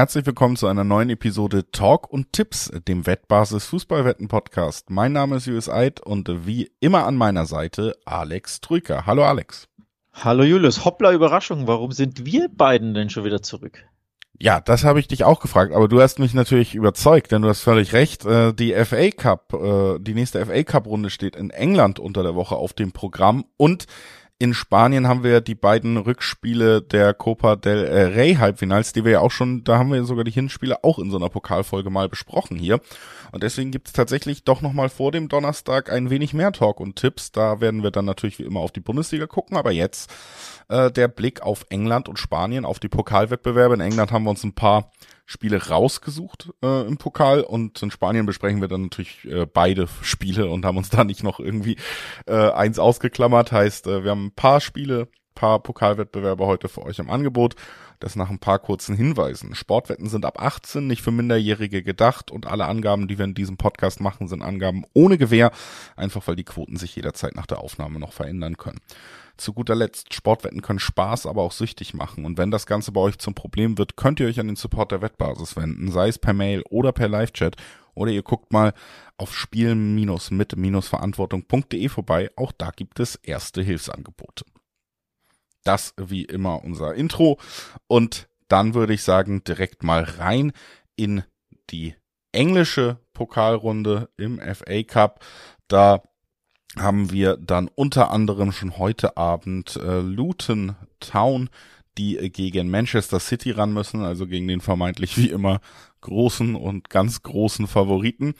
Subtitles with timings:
[0.00, 4.88] Herzlich willkommen zu einer neuen Episode Talk und Tipps, dem Wettbasis Fußballwetten Podcast.
[4.88, 9.04] Mein Name ist Julius Eid und wie immer an meiner Seite Alex Trüker.
[9.04, 9.68] Hallo Alex.
[10.14, 10.86] Hallo Julius.
[10.86, 11.66] Hoppla Überraschung.
[11.66, 13.84] Warum sind wir beiden denn schon wieder zurück?
[14.38, 17.50] Ja, das habe ich dich auch gefragt, aber du hast mich natürlich überzeugt, denn du
[17.50, 18.24] hast völlig recht.
[18.24, 22.34] Äh, die FA Cup, äh, die nächste FA Cup Runde steht in England unter der
[22.34, 23.84] Woche auf dem Programm und
[24.40, 29.20] in Spanien haben wir die beiden Rückspiele der Copa del Rey Halbfinals, die wir ja
[29.20, 32.56] auch schon, da haben wir sogar die Hinspiele auch in so einer Pokalfolge mal besprochen
[32.56, 32.80] hier.
[33.32, 36.96] Und deswegen gibt es tatsächlich doch nochmal vor dem Donnerstag ein wenig mehr Talk und
[36.96, 37.32] Tipps.
[37.32, 40.10] Da werden wir dann natürlich wie immer auf die Bundesliga gucken, aber jetzt
[40.68, 43.74] äh, der Blick auf England und Spanien, auf die Pokalwettbewerbe.
[43.74, 44.90] In England haben wir uns ein paar
[45.30, 50.50] Spiele rausgesucht äh, im Pokal und in Spanien besprechen wir dann natürlich äh, beide Spiele
[50.50, 51.76] und haben uns da nicht noch irgendwie
[52.26, 53.52] äh, eins ausgeklammert.
[53.52, 55.06] Heißt, äh, wir haben ein paar Spiele,
[55.40, 57.54] paar Pokalwettbewerbe heute für euch im Angebot.
[57.98, 59.54] Das nach ein paar kurzen Hinweisen.
[59.54, 63.56] Sportwetten sind ab 18, nicht für Minderjährige gedacht und alle Angaben, die wir in diesem
[63.56, 65.50] Podcast machen, sind Angaben ohne Gewähr,
[65.96, 68.80] einfach weil die Quoten sich jederzeit nach der Aufnahme noch verändern können.
[69.38, 72.26] Zu guter Letzt, Sportwetten können Spaß, aber auch süchtig machen.
[72.26, 74.92] Und wenn das Ganze bei euch zum Problem wird, könnt ihr euch an den Support
[74.92, 77.56] der Wettbasis wenden, sei es per Mail oder per Live-Chat.
[77.94, 78.74] Oder ihr guckt mal
[79.16, 82.30] auf spielen-mit-verantwortung.de vorbei.
[82.36, 84.44] Auch da gibt es erste Hilfsangebote.
[85.64, 87.38] Das wie immer unser Intro.
[87.86, 90.52] Und dann würde ich sagen, direkt mal rein
[90.96, 91.22] in
[91.70, 91.94] die
[92.32, 95.24] englische Pokalrunde im FA Cup.
[95.68, 96.02] Da
[96.76, 101.50] haben wir dann unter anderem schon heute Abend äh, Luton Town,
[101.98, 105.60] die gegen Manchester City ran müssen, also gegen den vermeintlich wie immer
[106.00, 108.34] großen und ganz großen Favoriten.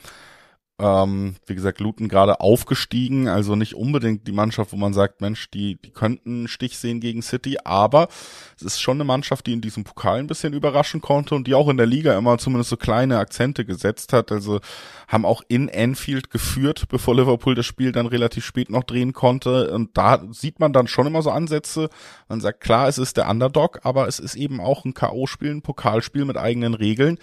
[0.81, 5.51] Ähm, wie gesagt, Luton gerade aufgestiegen, also nicht unbedingt die Mannschaft, wo man sagt, Mensch,
[5.51, 8.07] die, die könnten einen Stich sehen gegen City, aber
[8.55, 11.53] es ist schon eine Mannschaft, die in diesem Pokal ein bisschen überraschen konnte und die
[11.53, 14.31] auch in der Liga immer zumindest so kleine Akzente gesetzt hat.
[14.31, 14.59] Also
[15.07, 19.71] haben auch in Anfield geführt, bevor Liverpool das Spiel dann relativ spät noch drehen konnte.
[19.71, 21.89] Und da sieht man dann schon immer so Ansätze.
[22.27, 25.61] Man sagt, klar, es ist der Underdog, aber es ist eben auch ein K.O.-Spiel, ein
[25.61, 27.19] Pokalspiel mit eigenen Regeln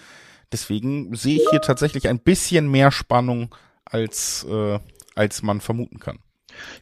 [0.51, 3.53] Deswegen sehe ich hier tatsächlich ein bisschen mehr Spannung,
[3.85, 4.79] als, äh,
[5.15, 6.19] als man vermuten kann.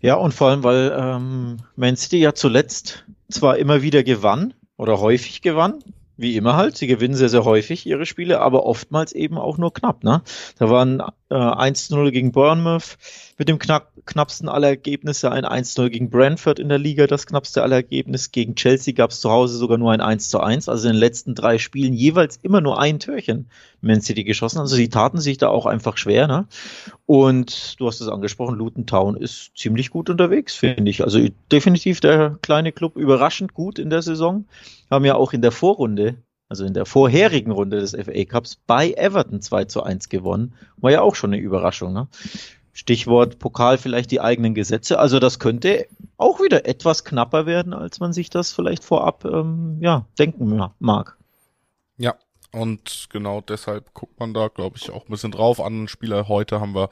[0.02, 5.00] Ja, und vor allem, weil ähm, Man City ja zuletzt zwar immer wieder gewann oder
[5.00, 5.84] häufig gewann,
[6.16, 6.78] wie immer halt.
[6.78, 10.04] Sie gewinnen sehr, sehr häufig ihre Spiele, aber oftmals eben auch nur knapp.
[10.04, 10.22] Ne?
[10.58, 12.98] Da waren äh, 1-0 gegen Bournemouth
[13.38, 17.62] mit dem knapp, knappsten aller Ergebnisse, ein 1-0 gegen Brentford in der Liga, das knappste
[17.62, 18.32] aller Ergebnis.
[18.32, 21.60] Gegen Chelsea gab es zu Hause sogar nur ein 1-1, also in den letzten drei
[21.60, 23.50] Spielen jeweils immer nur ein Türchen
[23.82, 24.60] Man City geschossen.
[24.60, 26.28] Also sie taten sich da auch einfach schwer.
[26.28, 26.48] Ne?
[27.06, 31.04] Und du hast es angesprochen, Luton Town ist ziemlich gut unterwegs, finde ich.
[31.04, 31.20] Also
[31.52, 34.48] definitiv der kleine Club überraschend gut in der Saison.
[34.90, 36.16] Haben ja auch in der Vorrunde
[36.50, 40.54] also in der vorherigen Runde des FA Cups bei Everton 2 zu 1 gewonnen.
[40.78, 41.94] War ja auch schon eine Überraschung.
[41.94, 42.08] Ne?
[42.78, 45.00] Stichwort Pokal vielleicht die eigenen Gesetze.
[45.00, 49.80] Also das könnte auch wieder etwas knapper werden, als man sich das vielleicht vorab ähm,
[49.82, 51.18] ja, denken mag.
[51.98, 52.14] Ja,
[52.54, 55.60] und genau deshalb guckt man da, glaube ich, auch ein bisschen drauf.
[55.60, 56.90] Anderen Spieler heute haben wir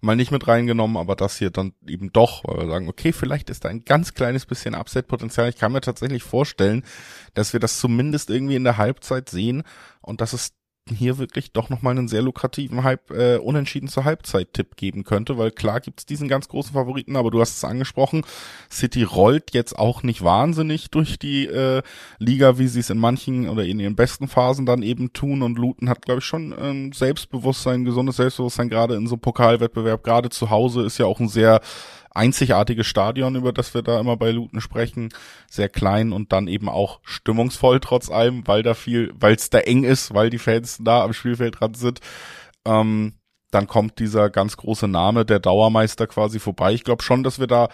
[0.00, 3.50] mal nicht mit reingenommen, aber das hier dann eben doch, weil wir sagen, okay, vielleicht
[3.50, 5.48] ist da ein ganz kleines bisschen Upset-Potenzial.
[5.48, 6.84] Ich kann mir tatsächlich vorstellen,
[7.34, 9.62] dass wir das zumindest irgendwie in der Halbzeit sehen
[10.00, 10.54] und dass es
[10.88, 15.50] hier wirklich doch nochmal einen sehr lukrativen Halb, äh, unentschieden zur Halbzeit-Tipp geben könnte, weil
[15.50, 18.24] klar gibt's diesen ganz großen Favoriten, aber du hast es angesprochen,
[18.70, 21.82] City rollt jetzt auch nicht wahnsinnig durch die äh,
[22.18, 25.42] Liga, wie sie es in manchen oder in ihren besten Phasen dann eben tun.
[25.42, 30.30] Und Luton hat, glaube ich, schon ähm, Selbstbewusstsein, gesundes Selbstbewusstsein, gerade in so Pokalwettbewerb, gerade
[30.30, 31.60] zu Hause ist ja auch ein sehr
[32.10, 35.10] einzigartiges Stadion, über das wir da immer bei Luton sprechen.
[35.48, 39.58] Sehr klein und dann eben auch stimmungsvoll trotz allem, weil da viel, weil es da
[39.58, 42.00] eng ist, weil die Fans da am Spielfeld dran sind.
[42.64, 43.14] Ähm,
[43.50, 46.72] dann kommt dieser ganz große Name, der Dauermeister quasi vorbei.
[46.72, 47.68] Ich glaube schon, dass wir da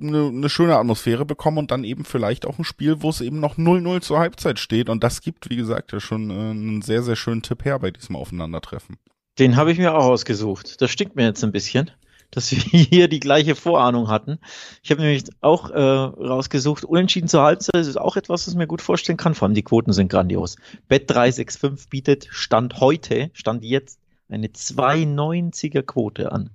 [0.00, 3.40] eine, eine schöne Atmosphäre bekommen und dann eben vielleicht auch ein Spiel, wo es eben
[3.40, 4.88] noch 0-0 zur Halbzeit steht.
[4.90, 7.90] Und das gibt, wie gesagt, ja schon äh, einen sehr, sehr schönen Tipp her bei
[7.90, 8.96] diesem Aufeinandertreffen.
[9.38, 10.80] Den habe ich mir auch ausgesucht.
[10.80, 11.90] Das stinkt mir jetzt ein bisschen
[12.30, 14.38] dass wir hier die gleiche Vorahnung hatten.
[14.82, 18.66] Ich habe nämlich auch äh, rausgesucht, unentschieden zur Halbzeit ist auch etwas, was ich mir
[18.66, 19.34] gut vorstellen kann.
[19.34, 20.56] Vor allem die Quoten sind grandios.
[20.88, 26.50] Bet 365 bietet Stand heute, Stand jetzt, eine 290er Quote an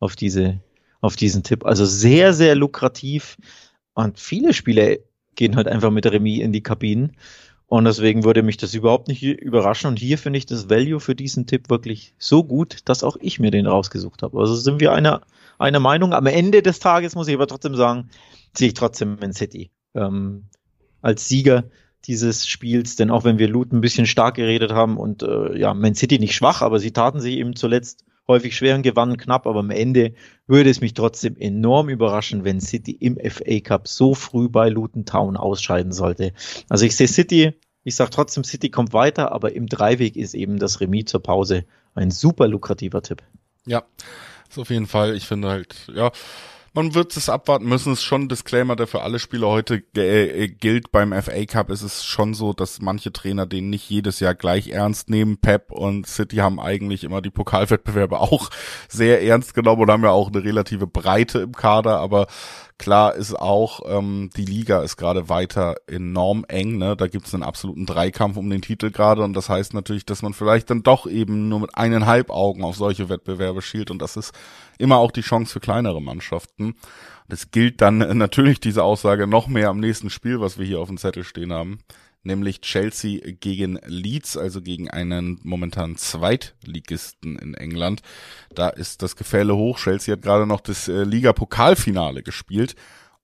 [0.00, 0.60] auf diese,
[1.00, 1.64] auf diesen Tipp.
[1.64, 3.36] Also sehr, sehr lukrativ.
[3.94, 4.96] Und viele Spieler
[5.34, 7.16] gehen halt einfach mit Remis in die Kabinen.
[7.68, 9.88] Und deswegen würde mich das überhaupt nicht überraschen.
[9.88, 13.38] Und hier finde ich das Value für diesen Tipp wirklich so gut, dass auch ich
[13.38, 14.40] mir den rausgesucht habe.
[14.40, 15.20] Also sind wir einer,
[15.58, 16.14] einer Meinung.
[16.14, 18.08] Am Ende des Tages muss ich aber trotzdem sagen,
[18.56, 20.46] sehe ich trotzdem Man City ähm,
[21.02, 21.64] als Sieger.
[22.06, 25.74] dieses Spiels, denn auch wenn wir Luton ein bisschen stark geredet haben und äh, ja,
[25.74, 29.46] Man City nicht schwach, aber sie taten sich eben zuletzt häufig schwer und gewannen knapp,
[29.46, 30.14] aber am Ende
[30.46, 35.06] würde es mich trotzdem enorm überraschen, wenn City im FA Cup so früh bei Luton
[35.06, 36.32] Town ausscheiden sollte.
[36.68, 37.54] Also ich sehe City,
[37.84, 41.64] ich sage trotzdem, City kommt weiter, aber im Dreiweg ist eben das Remis zur Pause
[41.94, 43.22] ein super lukrativer Tipp.
[43.66, 43.84] Ja,
[44.48, 45.16] ist auf jeden Fall.
[45.16, 46.12] Ich finde halt, ja,
[46.74, 47.92] man wird es abwarten müssen.
[47.92, 50.92] Es ist schon ein Disclaimer, der für alle Spieler heute äh, gilt.
[50.92, 54.68] Beim FA Cup ist es schon so, dass manche Trainer den nicht jedes Jahr gleich
[54.68, 55.38] ernst nehmen.
[55.38, 58.50] Pep und City haben eigentlich immer die Pokalwettbewerbe auch
[58.88, 62.26] sehr ernst genommen und haben ja auch eine relative Breite im Kader, aber
[62.78, 66.78] Klar ist auch, ähm, die Liga ist gerade weiter enorm eng.
[66.78, 66.96] Ne?
[66.96, 70.22] Da gibt es einen absoluten Dreikampf um den Titel gerade und das heißt natürlich, dass
[70.22, 74.16] man vielleicht dann doch eben nur mit eineinhalb Augen auf solche Wettbewerbe schielt und das
[74.16, 74.32] ist
[74.78, 76.76] immer auch die Chance für kleinere Mannschaften.
[77.28, 80.88] Das gilt dann natürlich diese Aussage noch mehr am nächsten Spiel, was wir hier auf
[80.88, 81.80] dem Zettel stehen haben
[82.28, 88.02] nämlich Chelsea gegen Leeds, also gegen einen momentan Zweitligisten in England.
[88.54, 89.80] Da ist das Gefälle hoch.
[89.80, 92.76] Chelsea hat gerade noch das äh, Liga-Pokalfinale gespielt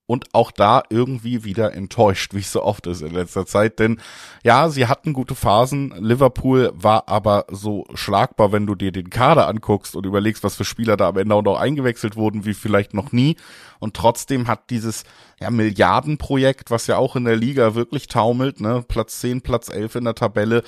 [0.07, 3.79] und auch da irgendwie wieder enttäuscht, wie es so oft ist in letzter Zeit.
[3.79, 3.99] Denn
[4.43, 5.93] ja, sie hatten gute Phasen.
[5.97, 10.65] Liverpool war aber so schlagbar, wenn du dir den Kader anguckst und überlegst, was für
[10.65, 13.35] Spieler da am Ende auch noch eingewechselt wurden, wie vielleicht noch nie.
[13.79, 15.05] Und trotzdem hat dieses
[15.39, 19.95] ja, Milliardenprojekt, was ja auch in der Liga wirklich taumelt, ne, Platz 10, Platz 11
[19.95, 20.63] in der Tabelle,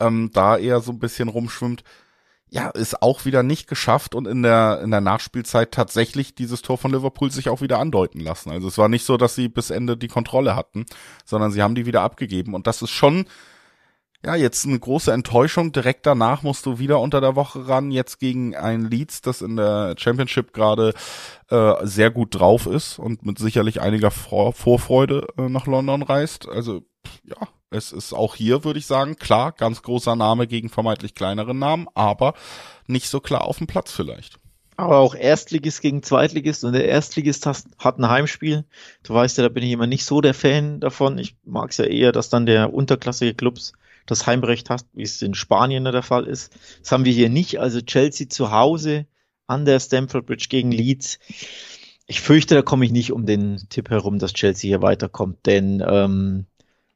[0.00, 1.82] ähm, da eher so ein bisschen rumschwimmt,
[2.52, 6.76] ja, ist auch wieder nicht geschafft und in der, in der Nachspielzeit tatsächlich dieses Tor
[6.76, 8.50] von Liverpool sich auch wieder andeuten lassen.
[8.50, 10.84] Also es war nicht so, dass sie bis Ende die Kontrolle hatten,
[11.24, 13.24] sondern sie haben die wieder abgegeben und das ist schon,
[14.22, 15.72] ja, jetzt eine große Enttäuschung.
[15.72, 19.56] Direkt danach musst du wieder unter der Woche ran, jetzt gegen ein Leeds, das in
[19.56, 20.92] der Championship gerade
[21.48, 26.46] äh, sehr gut drauf ist und mit sicherlich einiger Vor Vorfreude äh, nach London reist.
[26.46, 26.82] Also,
[27.24, 31.54] ja, es ist auch hier, würde ich sagen, klar, ganz großer Name gegen vermeintlich kleinere
[31.54, 32.34] Namen, aber
[32.86, 34.38] nicht so klar auf dem Platz vielleicht.
[34.76, 38.64] Aber auch Erstligist gegen Zweitligist und der Erstligist hat ein Heimspiel.
[39.02, 41.18] Du weißt ja, da bin ich immer nicht so der Fan davon.
[41.18, 43.74] Ich mag es ja eher, dass dann der unterklassige Clubs
[44.06, 46.52] das Heimrecht hat, wie es in Spanien der Fall ist.
[46.80, 47.60] Das haben wir hier nicht.
[47.60, 49.06] Also Chelsea zu Hause
[49.46, 51.18] an der Stamford Bridge gegen Leeds.
[52.06, 55.82] Ich fürchte, da komme ich nicht um den Tipp herum, dass Chelsea hier weiterkommt, denn
[55.86, 56.46] ähm,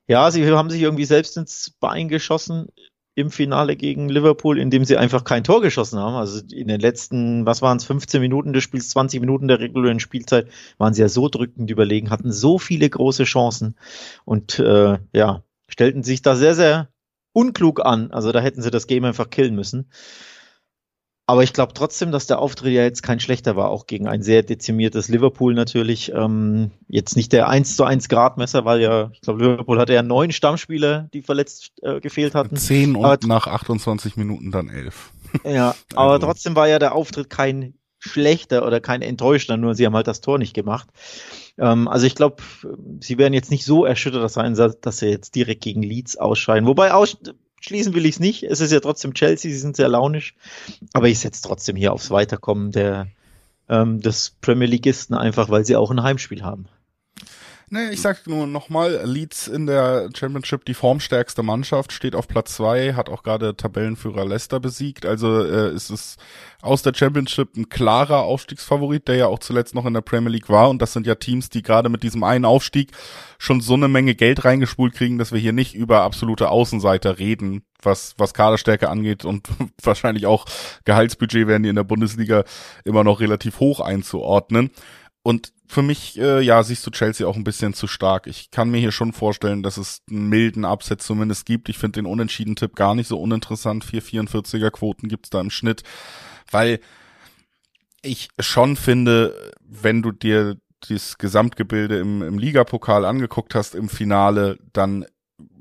[0.07, 2.69] ja, sie haben sich irgendwie selbst ins Bein geschossen
[3.17, 6.17] im Finale gegen Liverpool, indem sie einfach kein Tor geschossen haben.
[6.17, 10.01] Also in den letzten, was waren es, 15 Minuten des Spiels, 20 Minuten der regulären
[10.01, 13.75] Spielzeit, waren sie ja so drückend überlegen, hatten so viele große Chancen
[14.27, 16.91] und äh, ja, stellten sich da sehr, sehr
[17.33, 18.11] unklug an.
[18.11, 19.91] Also da hätten sie das Game einfach killen müssen.
[21.29, 24.23] Aber ich glaube trotzdem, dass der Auftritt ja jetzt kein schlechter war, auch gegen ein
[24.23, 26.13] sehr dezimiertes Liverpool natürlich.
[26.13, 30.05] Ähm, jetzt nicht der 1 zu 1 Gradmesser, weil ja, ich glaube, Liverpool hatte ja
[30.05, 32.57] neun Stammspieler, die verletzt äh, gefehlt hatten.
[32.57, 35.11] Zehn und aber, nach 28 Minuten dann elf.
[35.45, 36.27] Ja, aber also.
[36.27, 40.21] trotzdem war ja der Auftritt kein schlechter oder kein enttäuschter, nur sie haben halt das
[40.21, 40.89] Tor nicht gemacht.
[41.59, 42.37] Ähm, also ich glaube,
[43.01, 46.69] sie werden jetzt nicht so erschüttert sein, dass sie jetzt direkt gegen Leeds ausscheiden.
[46.69, 47.19] Wobei aus
[47.61, 48.43] schließen will ich es nicht.
[48.43, 50.35] Es ist ja trotzdem Chelsea, sie sind sehr launisch.
[50.93, 53.09] Aber ich setze trotzdem hier aufs Weiterkommen der,
[53.69, 56.67] ähm, des Premier Leagueisten einfach, weil sie auch ein Heimspiel haben.
[57.69, 62.55] Nee, ich sag nur nochmal, Leeds in der Championship die formstärkste Mannschaft, steht auf Platz
[62.55, 65.05] zwei, hat auch gerade Tabellenführer Leicester besiegt.
[65.05, 66.17] Also äh, ist es
[66.63, 70.49] aus der Championship ein klarer Aufstiegsfavorit, der ja auch zuletzt noch in der Premier League
[70.49, 70.71] war.
[70.71, 72.93] Und das sind ja Teams, die gerade mit diesem einen Aufstieg
[73.37, 77.65] schon so eine Menge Geld reingespult kriegen, dass wir hier nicht über absolute Außenseiter reden,
[77.83, 79.49] was, was Kaderstärke angeht und
[79.83, 80.45] wahrscheinlich auch
[80.85, 82.45] Gehaltsbudget werden die in der Bundesliga
[82.85, 84.71] immer noch relativ hoch einzuordnen.
[85.27, 88.29] Und für mich, äh, ja, siehst du Chelsea auch ein bisschen zu stark.
[88.29, 91.69] Ich kann mir hier schon vorstellen, dass es einen milden Abset zumindest gibt.
[91.69, 93.85] Ich finde den Unentschieden-Tipp gar nicht so uninteressant.
[93.85, 95.83] 4,44er Quoten gibt's da im Schnitt,
[96.53, 96.79] weil
[98.03, 104.61] ich schon finde, wenn du dir das Gesamtgebilde im, im Ligapokal angeguckt hast im Finale,
[104.73, 105.07] dann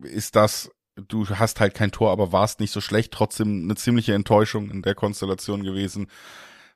[0.03, 0.69] ist das
[1.07, 4.83] du hast halt kein Tor, aber warst nicht so schlecht, trotzdem eine ziemliche Enttäuschung in
[4.83, 6.07] der Konstellation gewesen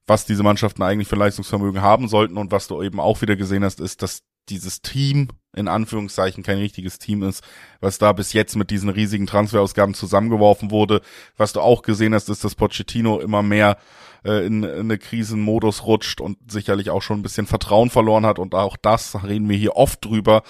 [0.09, 3.63] was diese Mannschaften eigentlich für Leistungsvermögen haben sollten und was du eben auch wieder gesehen
[3.63, 7.43] hast, ist, dass dieses Team in Anführungszeichen kein richtiges Team ist,
[7.79, 11.01] was da bis jetzt mit diesen riesigen Transferausgaben zusammengeworfen wurde.
[11.37, 13.77] Was du auch gesehen hast, ist, dass Pochettino immer mehr
[14.25, 18.39] äh, in, in eine Krisenmodus rutscht und sicherlich auch schon ein bisschen Vertrauen verloren hat
[18.39, 20.43] und auch das reden wir hier oft drüber.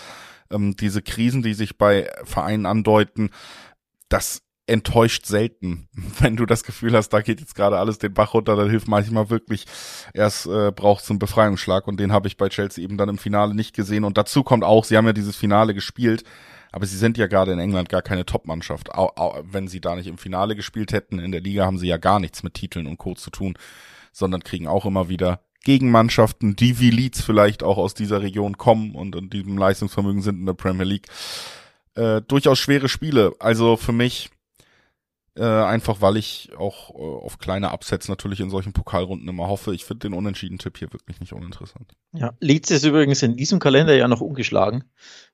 [0.52, 3.30] Ähm, diese Krisen, die sich bei Vereinen andeuten,
[4.10, 5.90] das enttäuscht selten.
[6.20, 8.88] Wenn du das Gefühl hast, da geht jetzt gerade alles den Bach runter, dann hilft
[8.88, 9.66] manchmal wirklich,
[10.14, 13.18] erst äh, braucht es einen Befreiungsschlag und den habe ich bei Chelsea eben dann im
[13.18, 14.04] Finale nicht gesehen.
[14.04, 16.24] Und dazu kommt auch, sie haben ja dieses Finale gespielt,
[16.72, 18.90] Aber sie sind ja gerade in England gar keine Top-Mannschaft.
[19.44, 22.20] Wenn sie da nicht im Finale gespielt hätten, in der Liga haben sie ja gar
[22.20, 23.16] nichts mit Titeln und Co.
[23.16, 23.56] zu tun,
[24.12, 28.96] sondern kriegen auch immer wieder Gegenmannschaften, die wie Leeds vielleicht auch aus dieser Region kommen
[28.96, 31.08] und in diesem Leistungsvermögen sind in der Premier League.
[31.96, 33.34] Äh, durchaus schwere Spiele.
[33.40, 34.30] Also für mich
[35.36, 39.74] äh, einfach, weil ich auch äh, auf kleine Upsets natürlich in solchen Pokalrunden immer hoffe.
[39.74, 41.94] Ich finde den Unentschieden-Tipp hier wirklich nicht uninteressant.
[42.14, 44.86] Ja, Leeds ist übrigens in diesem Kalender ja noch ungeschlagen.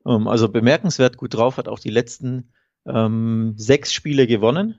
[0.06, 2.52] Ähm, also bemerkenswert gut drauf, hat auch die letzten
[2.86, 4.78] ähm, sechs Spiele gewonnen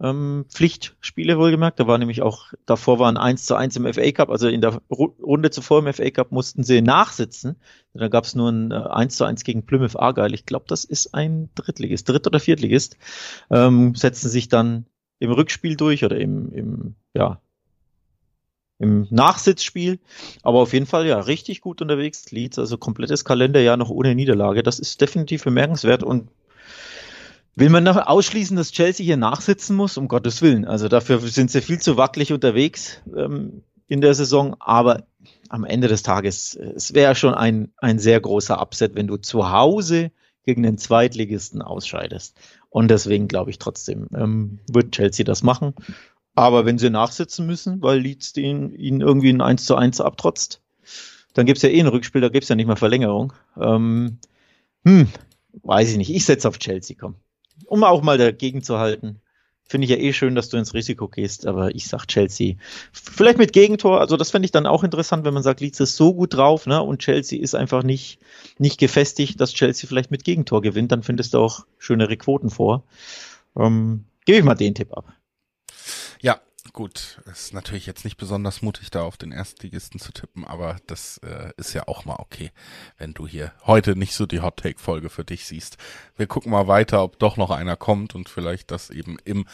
[0.00, 1.80] ähm, Pflichtspiele wohlgemerkt.
[1.80, 4.80] Da war nämlich auch, davor waren 1 zu 1 im FA Cup, also in der
[4.90, 7.56] Runde zuvor im FA Cup mussten sie nachsitzen.
[7.94, 10.34] Da gab es nur ein äh, 1 zu 1 gegen Plymouth Argyle.
[10.34, 12.96] Ich glaube, das ist ein Drittligist, Dritt- oder Viertligist.
[13.50, 14.86] Ähm, setzen sich dann
[15.18, 17.40] im Rückspiel durch oder im, im ja,
[18.78, 19.98] im Nachsitzspiel.
[20.42, 22.30] Aber auf jeden Fall ja richtig gut unterwegs.
[22.30, 24.62] Leeds, also komplettes Kalenderjahr noch ohne Niederlage.
[24.62, 26.30] Das ist definitiv bemerkenswert und
[27.58, 29.96] Will man noch ausschließen, dass Chelsea hier nachsitzen muss?
[29.96, 30.64] Um Gottes Willen.
[30.64, 34.54] Also dafür sind sie viel zu wackelig unterwegs ähm, in der Saison.
[34.60, 35.08] Aber
[35.48, 39.50] am Ende des Tages, es wäre schon ein, ein sehr großer Upset, wenn du zu
[39.50, 40.12] Hause
[40.44, 42.38] gegen den Zweitligisten ausscheidest.
[42.70, 45.74] Und deswegen glaube ich trotzdem, ähm, wird Chelsea das machen.
[46.36, 50.60] Aber wenn sie nachsitzen müssen, weil Leeds den, ihnen irgendwie ein 1 zu 1 abtrotzt,
[51.34, 53.32] dann gibt's ja eh ein Rückspiel, da gibt's ja nicht mehr Verlängerung.
[53.60, 54.18] Ähm,
[54.84, 55.08] hm,
[55.64, 56.14] weiß ich nicht.
[56.14, 57.16] Ich setze auf Chelsea, komm
[57.66, 59.20] um auch mal dagegen zu halten.
[59.70, 62.54] Finde ich ja eh schön, dass du ins Risiko gehst, aber ich sag Chelsea.
[62.90, 65.96] Vielleicht mit Gegentor, also das fände ich dann auch interessant, wenn man sagt, Leeds ist
[65.96, 66.82] so gut drauf, ne?
[66.82, 68.18] Und Chelsea ist einfach nicht,
[68.58, 72.84] nicht gefestigt, dass Chelsea vielleicht mit Gegentor gewinnt, dann findest du auch schönere Quoten vor.
[73.56, 75.12] Ähm, Gebe ich mal den Tipp ab.
[76.72, 81.18] Gut, ist natürlich jetzt nicht besonders mutig, da auf den Erstligisten zu tippen, aber das
[81.18, 82.50] äh, ist ja auch mal okay,
[82.98, 85.78] wenn du hier heute nicht so die Hot Take Folge für dich siehst.
[86.16, 89.46] Wir gucken mal weiter, ob doch noch einer kommt und vielleicht das eben im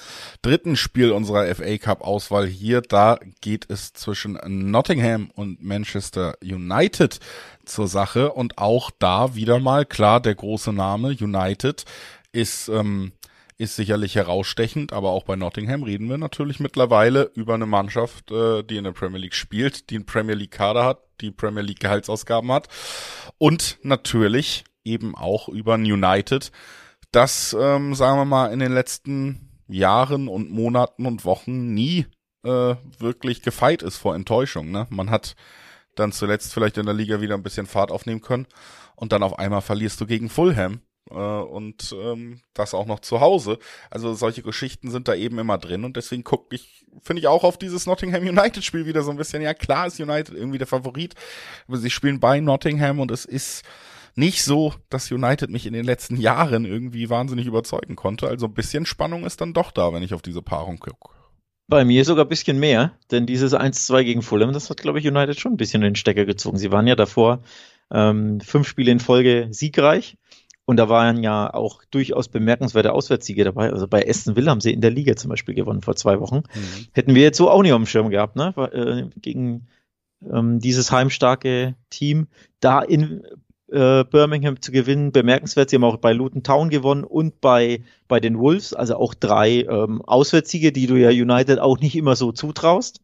[0.43, 2.81] dritten Spiel unserer FA Cup Auswahl hier.
[2.81, 4.39] Da geht es zwischen
[4.71, 7.21] Nottingham und Manchester United
[7.65, 11.85] zur Sache und auch da wieder mal klar der große Name United
[12.33, 13.13] ist ähm,
[13.57, 18.63] ist sicherlich herausstechend, aber auch bei Nottingham reden wir natürlich mittlerweile über eine Mannschaft, äh,
[18.63, 21.81] die in der Premier League spielt, die einen Premier League Kader hat, die Premier League
[21.81, 22.69] Gehaltsausgaben hat
[23.39, 26.51] und natürlich eben auch über ein United,
[27.13, 32.07] das, ähm, sagen wir mal, in den letzten Jahren und Monaten und Wochen nie
[32.43, 34.71] äh, wirklich gefeit ist vor Enttäuschung.
[34.71, 34.87] Ne?
[34.91, 35.37] Man hat
[35.95, 38.47] dann zuletzt vielleicht in der Liga wieder ein bisschen Fahrt aufnehmen können
[38.97, 40.81] und dann auf einmal verlierst du gegen Fulham
[41.11, 43.59] äh, und ähm, das auch noch zu Hause.
[43.91, 47.45] Also solche Geschichten sind da eben immer drin und deswegen gucke ich, finde ich auch
[47.45, 50.67] auf dieses Nottingham United Spiel wieder so ein bisschen, ja klar ist United irgendwie der
[50.67, 51.15] Favorit,
[51.69, 53.65] aber sie spielen bei Nottingham und es ist
[54.17, 58.29] nicht so, dass United mich in den letzten Jahren irgendwie wahnsinnig überzeugen konnte.
[58.29, 61.11] Also ein bisschen Spannung ist dann doch da, wenn ich auf diese Paarung gucke.
[61.67, 65.09] Bei mir sogar ein bisschen mehr, denn dieses 1-2 gegen Fulham, das hat, glaube ich,
[65.09, 66.59] United schon ein bisschen in den Stecker gezogen.
[66.59, 67.43] Sie waren ja davor
[67.91, 70.17] ähm, fünf Spiele in Folge siegreich
[70.67, 73.71] und da waren ja auch durchaus bemerkenswerte Auswärtssiege dabei.
[73.71, 76.37] Also bei Aston Villa haben sie in der Liga zum Beispiel gewonnen vor zwei Wochen.
[76.37, 76.87] Mhm.
[76.93, 78.55] Hätten wir jetzt so auch nicht auf dem Schirm gehabt, ne?
[78.73, 79.67] Äh, gegen
[80.31, 82.29] ähm, dieses heimstarke Team
[82.61, 83.23] da in
[83.71, 85.13] äh, Birmingham zu gewinnen.
[85.13, 89.15] Bemerkenswert, sie haben auch bei Luton Town gewonnen und bei, bei den Wolves, also auch
[89.15, 93.01] drei ähm, Auswärtssiege, die du ja United auch nicht immer so zutraust.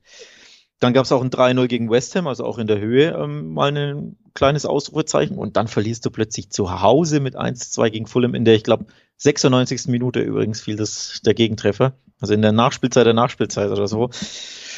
[0.78, 3.52] Dann gab es auch ein 3-0 gegen West Ham, also auch in der Höhe ähm,
[3.52, 5.38] mal ein kleines Ausrufezeichen.
[5.38, 8.86] Und dann verlierst du plötzlich zu Hause mit 1-2 gegen Fulham, in der ich glaube
[9.18, 9.88] 96.
[9.88, 11.94] Minute übrigens fiel das der Gegentreffer.
[12.20, 14.10] Also in der Nachspielzeit der Nachspielzeit oder so.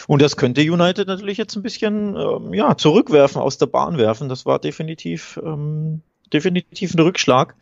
[0.08, 4.28] Und das könnte United natürlich jetzt ein bisschen ähm, ja, zurückwerfen, aus der Bahn werfen.
[4.28, 7.54] Das war definitiv, ähm, definitiv ein Rückschlag.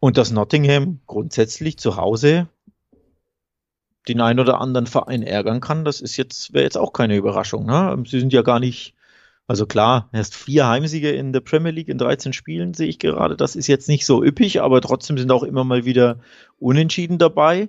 [0.00, 2.48] Und dass Nottingham grundsätzlich zu Hause
[4.08, 7.66] den einen oder anderen Verein ärgern kann, das ist jetzt, wäre jetzt auch keine Überraschung.
[7.66, 8.04] Ne?
[8.06, 8.94] Sie sind ja gar nicht,
[9.46, 13.36] also klar, erst vier Heimsiege in der Premier League in 13 Spielen sehe ich gerade.
[13.36, 16.20] Das ist jetzt nicht so üppig, aber trotzdem sind auch immer mal wieder
[16.58, 17.68] Unentschieden dabei.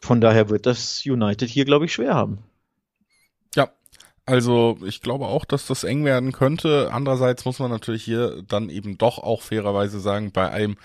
[0.00, 2.38] Von daher wird das United hier, glaube ich, schwer haben.
[4.28, 6.90] Also ich glaube auch, dass das eng werden könnte.
[6.92, 10.76] Andererseits muss man natürlich hier dann eben doch auch fairerweise sagen, bei einem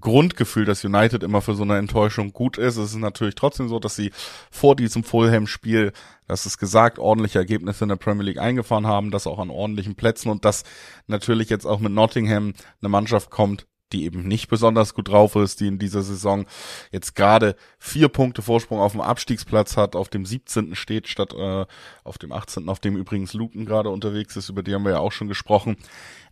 [0.00, 3.78] Grundgefühl, dass United immer für so eine Enttäuschung gut ist, ist es natürlich trotzdem so,
[3.78, 4.12] dass sie
[4.50, 5.92] vor diesem Fulham-Spiel,
[6.26, 9.94] das ist gesagt, ordentliche Ergebnisse in der Premier League eingefahren haben, das auch an ordentlichen
[9.94, 10.64] Plätzen und dass
[11.06, 15.60] natürlich jetzt auch mit Nottingham eine Mannschaft kommt, die eben nicht besonders gut drauf ist,
[15.60, 16.46] die in dieser Saison
[16.90, 20.74] jetzt gerade vier Punkte Vorsprung auf dem Abstiegsplatz hat, auf dem 17.
[20.74, 21.66] steht, statt äh,
[22.04, 24.98] auf dem 18., auf dem übrigens Luton gerade unterwegs ist, über die haben wir ja
[24.98, 25.76] auch schon gesprochen.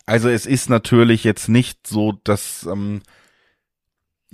[0.06, 3.02] Also es ist natürlich jetzt nicht so, dass ähm,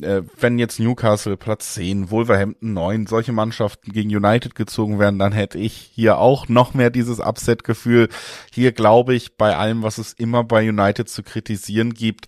[0.02, 5.32] äh, wenn jetzt Newcastle Platz 10, Wolverhampton 9, solche Mannschaften gegen United gezogen werden, dann
[5.32, 8.08] hätte ich hier auch noch mehr dieses Upset-Gefühl.
[8.52, 12.26] Hier glaube ich, bei allem, was es immer bei United zu kritisieren gibt,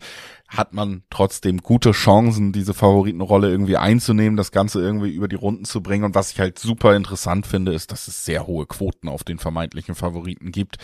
[0.56, 5.64] hat man trotzdem gute Chancen, diese Favoritenrolle irgendwie einzunehmen, das Ganze irgendwie über die Runden
[5.64, 6.04] zu bringen.
[6.04, 9.38] Und was ich halt super interessant finde, ist, dass es sehr hohe Quoten auf den
[9.38, 10.76] vermeintlichen Favoriten gibt.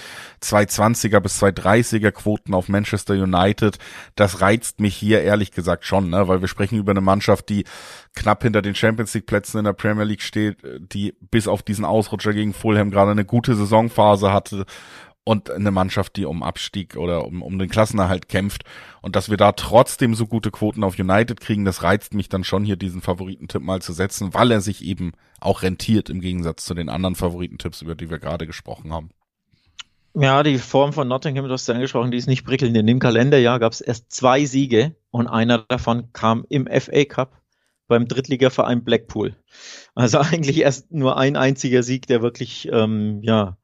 [0.43, 3.79] 220er bis 230er Quoten auf Manchester United.
[4.15, 6.29] Das reizt mich hier ehrlich gesagt schon, ne?
[6.29, 7.65] weil wir sprechen über eine Mannschaft, die
[8.15, 11.85] knapp hinter den Champions League Plätzen in der Premier League steht, die bis auf diesen
[11.85, 14.65] Ausrutscher gegen Fulham gerade eine gute Saisonphase hatte
[15.29, 18.65] und eine Mannschaft, die um Abstieg oder um, um den Klassenerhalt kämpft.
[19.03, 22.45] Und dass wir da trotzdem so gute Quoten auf United kriegen, das reizt mich dann
[22.45, 26.65] schon hier diesen Favoritentipp mal zu setzen, weil er sich eben auch rentiert im Gegensatz
[26.65, 29.11] zu den anderen Favoritentipps, über die wir gerade gesprochen haben.
[30.15, 32.75] Ja, die Form von Nottingham, du hast ja angesprochen, die ist nicht prickelnd.
[32.75, 37.43] In dem Kalenderjahr gab es erst zwei Siege und einer davon kam im FA Cup
[37.87, 39.37] beim Drittligaverein Blackpool.
[39.95, 43.58] Also eigentlich erst nur ein einziger Sieg, der wirklich ähm, ja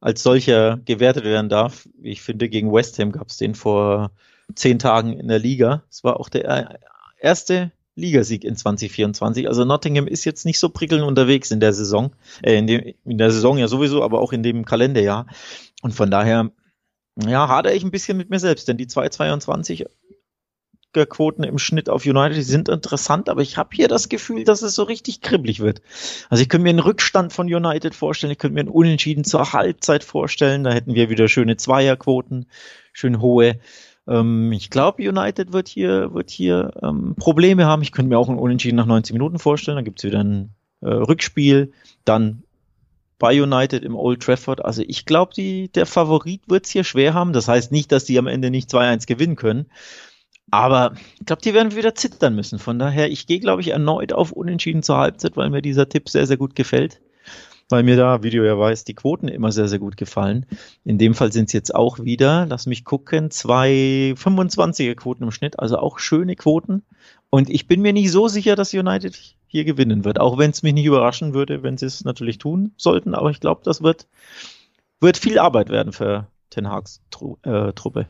[0.00, 1.88] als solcher gewertet werden darf.
[2.02, 4.10] Ich finde, gegen West Ham gab es den vor
[4.54, 5.82] zehn Tagen in der Liga.
[5.90, 6.78] Es war auch der äh,
[7.20, 9.46] erste Ligasieg in 2024.
[9.46, 13.18] Also Nottingham ist jetzt nicht so prickelnd unterwegs in der Saison, äh, in, dem, in
[13.18, 15.26] der Saison ja sowieso, aber auch in dem Kalenderjahr.
[15.82, 16.50] Und von daher,
[17.16, 19.84] ja, hadere ich ein bisschen mit mir selbst, denn die 222
[20.92, 24.62] Quoten im Schnitt auf United, die sind interessant, aber ich habe hier das Gefühl, dass
[24.62, 25.82] es so richtig kribbelig wird.
[26.28, 29.52] Also ich könnte mir einen Rückstand von United vorstellen, ich könnte mir einen Unentschieden zur
[29.52, 32.46] Halbzeit vorstellen, da hätten wir wieder schöne Zweierquoten,
[32.92, 33.60] schön hohe.
[34.08, 37.82] Ähm, ich glaube, United wird hier, wird hier ähm, Probleme haben.
[37.82, 40.88] Ich könnte mir auch einen Unentschieden nach 90 Minuten vorstellen, dann gibt's wieder ein äh,
[40.88, 41.72] Rückspiel,
[42.04, 42.42] dann
[43.20, 44.64] bei United im Old Trafford.
[44.64, 47.32] Also ich glaube, der Favorit wird's hier schwer haben.
[47.32, 49.66] Das heißt nicht, dass die am Ende nicht 2-1 gewinnen können.
[50.50, 52.58] Aber ich glaube, die werden wieder zittern müssen.
[52.58, 56.08] Von daher, ich gehe, glaube ich, erneut auf Unentschieden zur Halbzeit, weil mir dieser Tipp
[56.08, 57.00] sehr, sehr gut gefällt.
[57.68, 60.44] Weil mir da, wie du ja weißt, die Quoten immer sehr, sehr gut gefallen.
[60.84, 65.30] In dem Fall sind es jetzt auch wieder, lass mich gucken, zwei 25er Quoten im
[65.30, 66.82] Schnitt, also auch schöne Quoten.
[67.30, 70.64] Und ich bin mir nicht so sicher, dass United hier gewinnen wird, auch wenn es
[70.64, 73.14] mich nicht überraschen würde, wenn sie es natürlich tun sollten.
[73.14, 74.08] Aber ich glaube, das wird,
[74.98, 78.06] wird viel Arbeit werden für Ten Hags Tru äh, Truppe.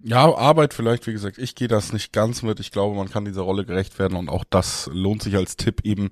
[0.00, 2.60] Ja, Arbeit vielleicht, wie gesagt, ich gehe das nicht ganz mit.
[2.60, 5.80] Ich glaube, man kann dieser Rolle gerecht werden und auch das lohnt sich als Tipp
[5.84, 6.10] eben.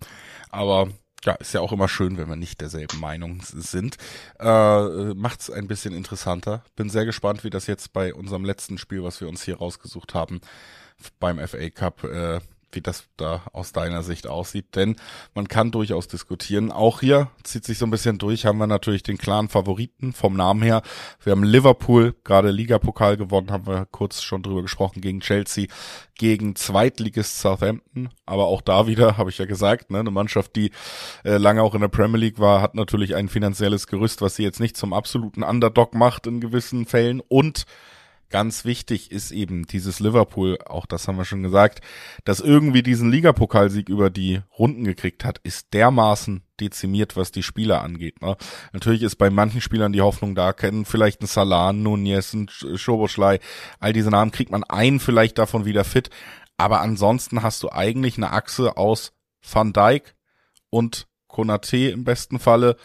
[0.50, 0.88] Aber
[1.24, 3.96] ja, ist ja auch immer schön, wenn wir nicht derselben Meinung sind.
[4.38, 6.64] Äh, macht's ein bisschen interessanter.
[6.76, 10.14] Bin sehr gespannt, wie das jetzt bei unserem letzten Spiel, was wir uns hier rausgesucht
[10.14, 10.40] haben,
[11.18, 12.40] beim FA Cup äh,
[12.72, 14.96] wie das da aus deiner Sicht aussieht, denn
[15.34, 16.72] man kann durchaus diskutieren.
[16.72, 20.36] Auch hier zieht sich so ein bisschen durch, haben wir natürlich den klaren Favoriten vom
[20.36, 20.82] Namen her.
[21.22, 25.66] Wir haben Liverpool, gerade Ligapokal gewonnen, haben wir kurz schon drüber gesprochen, gegen Chelsea,
[26.16, 30.70] gegen Zweitligist Southampton, aber auch da wieder, habe ich ja gesagt, ne, eine Mannschaft, die
[31.24, 34.42] äh, lange auch in der Premier League war, hat natürlich ein finanzielles Gerüst, was sie
[34.42, 37.64] jetzt nicht zum absoluten Underdog macht in gewissen Fällen und
[38.30, 41.80] ganz wichtig ist eben dieses Liverpool, auch das haben wir schon gesagt,
[42.24, 47.82] dass irgendwie diesen Ligapokalsieg über die Runden gekriegt hat, ist dermaßen dezimiert, was die Spieler
[47.82, 48.22] angeht.
[48.22, 48.36] Ne?
[48.72, 53.40] Natürlich ist bei manchen Spielern die Hoffnung da, kennen vielleicht ein Salah, Nunez, ein Schoboschlei,
[53.78, 56.10] all diese Namen kriegt man einen vielleicht davon wieder fit,
[56.56, 59.12] aber ansonsten hast du eigentlich eine Achse aus
[59.42, 60.14] Van Dijk
[60.68, 62.76] und Konate im besten Falle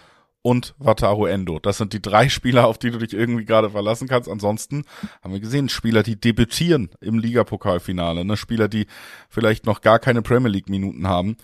[0.46, 1.58] und Wataru Endo.
[1.58, 4.30] Das sind die drei Spieler, auf die du dich irgendwie gerade verlassen kannst.
[4.30, 4.84] Ansonsten
[5.24, 8.38] haben wir gesehen, Spieler, die debütieren im Ligapokalfinale, ne?
[8.38, 8.86] Spieler, die
[9.28, 11.36] vielleicht noch gar keine Premier League Minuten haben.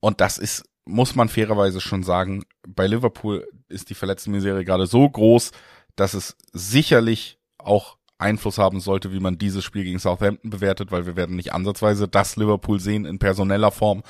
[0.00, 5.08] Und das ist, muss man fairerweise schon sagen, bei Liverpool ist die Verletztenmisere gerade so
[5.08, 5.52] groß,
[5.94, 11.06] dass es sicherlich auch Einfluss haben sollte, wie man dieses Spiel gegen Southampton bewertet, weil
[11.06, 14.02] wir werden nicht ansatzweise das Liverpool sehen in personeller Form,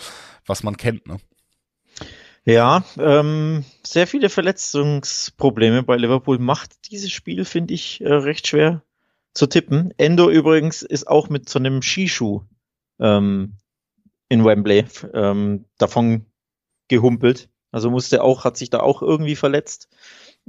[0.46, 1.18] was man kennt, ne?
[2.44, 8.82] Ja, ähm, sehr viele Verletzungsprobleme bei Liverpool macht dieses Spiel, finde ich, äh, recht schwer
[9.34, 9.92] zu tippen.
[9.98, 12.42] Endo übrigens ist auch mit so einem Skischuh
[12.98, 13.56] ähm,
[14.28, 16.26] in Wembley ähm, davon
[16.88, 17.50] gehumpelt.
[17.72, 19.88] Also musste auch, hat sich da auch irgendwie verletzt.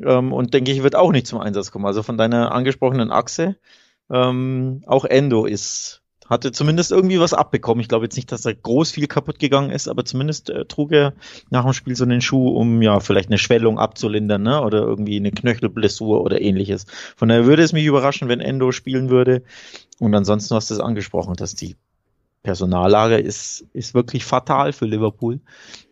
[0.01, 1.85] Ähm, und denke ich, wird auch nicht zum Einsatz kommen.
[1.85, 3.57] Also von deiner angesprochenen Achse,
[4.09, 6.00] ähm, auch Endo ist
[6.31, 7.81] hatte zumindest irgendwie was abbekommen.
[7.81, 10.93] Ich glaube jetzt nicht, dass da groß viel kaputt gegangen ist, aber zumindest äh, trug
[10.93, 11.13] er
[11.49, 14.61] nach dem Spiel so einen Schuh, um ja vielleicht eine Schwellung abzulindern, ne?
[14.61, 16.85] Oder irgendwie eine Knöchelblessur oder ähnliches.
[17.17, 19.43] Von daher würde es mich überraschen, wenn Endo spielen würde.
[19.99, 21.75] Und ansonsten hast du es angesprochen, dass die
[22.43, 25.41] Personallage ist, ist wirklich fatal für Liverpool.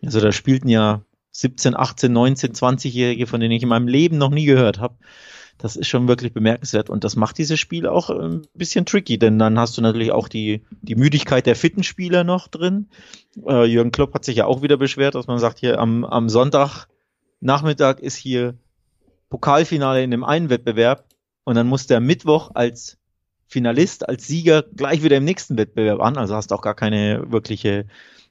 [0.02, 4.32] Also da spielten ja 17, 18, 19, 20-Jährige, von denen ich in meinem Leben noch
[4.32, 4.95] nie gehört habe
[5.60, 9.38] Das ist schon wirklich bemerkenswert und das macht dieses Spiel auch ein bisschen tricky, denn
[9.38, 12.88] dann hast du natürlich auch die, die Müdigkeit der fitten Spieler noch drin.
[13.45, 16.30] Äh, Jürgen Klopp hat sich ja auch wieder beschwert, dass man sagt, hier am, am
[16.30, 16.88] Sonntag
[17.41, 18.58] Nachmittag ist hier
[19.30, 21.06] Pokalfinale in dem einen Wettbewerb
[21.43, 22.98] und dann muss der Mittwoch als
[23.48, 26.17] Finalist, als Sieger gleich wieder im nächsten Wettbewerb an.
[26.17, 27.86] Also hast auch gar keine wirkliche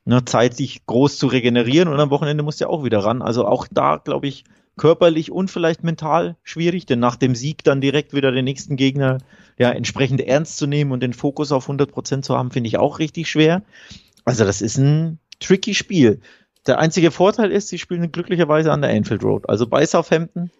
[0.05, 3.21] ne, Zeit, sich groß zu regenerieren und am Wochenende musst du ja auch wieder ran.
[3.21, 4.45] Also auch da, glaube ich,
[4.79, 9.19] körperlich und vielleicht mental schwierig, denn nach dem Sieg dann direkt wieder den nächsten Gegner
[9.59, 12.79] ja entsprechend ernst zu nehmen und den Fokus auf 100 Prozent zu haben, finde ich
[12.79, 13.63] auch richtig schwer.
[14.25, 16.21] Also das ist ein tricky Spiel.
[16.67, 19.49] Der einzige Vorteil ist, sie spielen glücklicherweise an der Anfield Road.
[19.49, 20.51] Also bei Southampton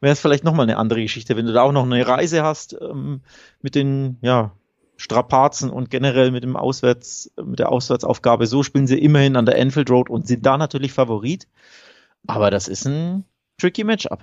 [0.00, 2.76] wäre es vielleicht nochmal eine andere Geschichte, wenn du da auch noch eine Reise hast
[2.80, 3.20] ähm,
[3.62, 4.52] mit den, ja,
[4.96, 8.46] Strapazen und generell mit dem Auswärts, mit der Auswärtsaufgabe.
[8.46, 11.46] So spielen sie immerhin an der Anfield Road und sind da natürlich Favorit.
[12.26, 13.24] Aber das ist ein
[13.58, 14.22] tricky Matchup.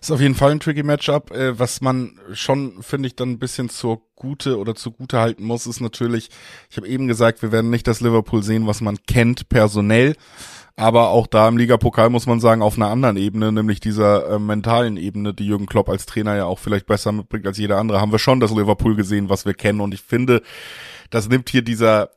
[0.00, 1.30] Ist auf jeden Fall ein tricky Matchup.
[1.30, 5.44] Äh, was man schon, finde ich, dann ein bisschen zur Gute oder zu Gute halten
[5.44, 6.30] muss, ist natürlich,
[6.70, 10.14] ich habe eben gesagt, wir werden nicht das Liverpool sehen, was man kennt personell.
[10.78, 14.38] Aber auch da im Ligapokal muss man sagen, auf einer anderen Ebene, nämlich dieser äh,
[14.38, 18.00] mentalen Ebene, die Jürgen Klopp als Trainer ja auch vielleicht besser mitbringt als jeder andere,
[18.00, 19.80] haben wir schon das Liverpool gesehen, was wir kennen.
[19.80, 20.42] Und ich finde,
[21.08, 22.10] das nimmt hier dieser,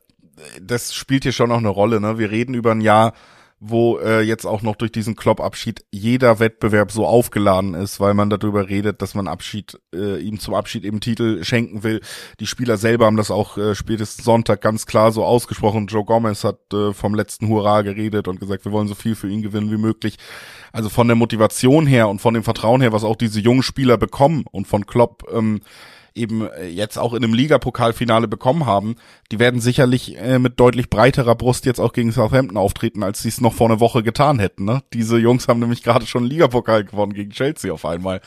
[0.60, 2.00] das spielt hier schon auch eine Rolle.
[2.02, 2.18] Ne?
[2.18, 3.14] Wir reden über ein Jahr,
[3.62, 8.30] wo äh, jetzt auch noch durch diesen Klopp-Abschied jeder Wettbewerb so aufgeladen ist, weil man
[8.30, 12.00] darüber redet, dass man Abschied äh, ihm zum Abschied eben Titel schenken will.
[12.40, 15.88] Die Spieler selber haben das auch äh, spätestens Sonntag ganz klar so ausgesprochen.
[15.88, 19.28] Joe Gomez hat äh, vom letzten Hurra geredet und gesagt, wir wollen so viel für
[19.28, 20.16] ihn gewinnen wie möglich.
[20.72, 23.98] Also von der Motivation her und von dem Vertrauen her, was auch diese jungen Spieler
[23.98, 25.60] bekommen und von Klopp ähm,
[26.14, 28.96] eben äh, jetzt auch in einem Ligapokalfinale bekommen haben,
[29.32, 33.28] die werden sicherlich äh, mit deutlich breiterer Brust jetzt auch gegen Southampton auftreten, als sie
[33.28, 34.64] es noch vor einer Woche getan hätten.
[34.64, 34.82] Ne?
[34.92, 38.20] Diese Jungs haben nämlich gerade schon einen Ligapokal gewonnen gegen Chelsea auf einmal.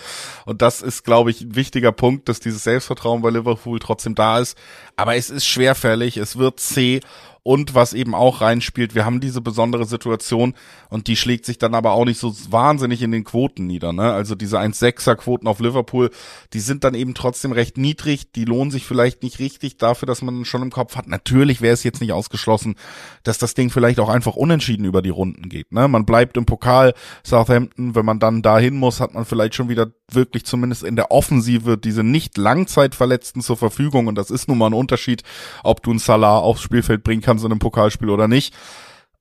[0.46, 4.40] Und das ist, glaube ich, ein wichtiger Punkt, dass dieses Selbstvertrauen bei Liverpool trotzdem da
[4.40, 4.58] ist.
[4.96, 7.02] Aber es ist schwerfällig, es wird zäh
[7.44, 10.54] und was eben auch reinspielt, wir haben diese besondere Situation
[10.90, 13.92] und die schlägt sich dann aber auch nicht so wahnsinnig in den Quoten nieder.
[13.92, 14.14] Ne?
[14.14, 16.10] Also diese 1,6er Quoten auf Liverpool,
[16.54, 20.22] die sind dann eben trotzdem recht niedrig, die lohnen sich vielleicht nicht richtig dafür, dass
[20.22, 21.08] man schon im Kopf hat.
[21.08, 22.76] Natürlich wäre es jetzt nicht ausgeschlossen,
[23.24, 25.72] dass das Ding vielleicht auch einfach unentschieden über die Runden geht.
[25.74, 25.90] Ne?
[25.90, 26.94] Man bleibt im Pokal
[27.26, 31.12] Southampton, wenn man dann dahin muss, hat man vielleicht schon wieder wirklich zumindest in der
[31.12, 35.24] Offensive diese nicht Langzeitverletzten zur Verfügung und das ist nun mal ein Unterschied,
[35.64, 38.54] ob du einen Salah aufs Spielfeld bringen kannst in einem Pokalspiel oder nicht.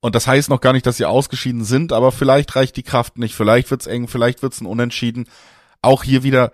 [0.01, 3.19] Und das heißt noch gar nicht, dass sie ausgeschieden sind, aber vielleicht reicht die Kraft
[3.19, 5.27] nicht, vielleicht wird's eng, vielleicht wird's ein Unentschieden.
[5.81, 6.53] Auch hier wieder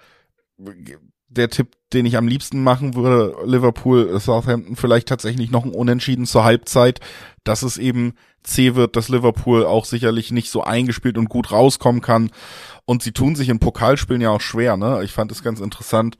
[1.28, 6.26] der Tipp, den ich am liebsten machen würde, Liverpool, Southampton, vielleicht tatsächlich noch ein Unentschieden
[6.26, 7.00] zur Halbzeit,
[7.42, 12.02] dass es eben zäh wird, dass Liverpool auch sicherlich nicht so eingespielt und gut rauskommen
[12.02, 12.30] kann.
[12.84, 15.02] Und sie tun sich in Pokalspielen ja auch schwer, ne?
[15.04, 16.18] Ich fand es ganz interessant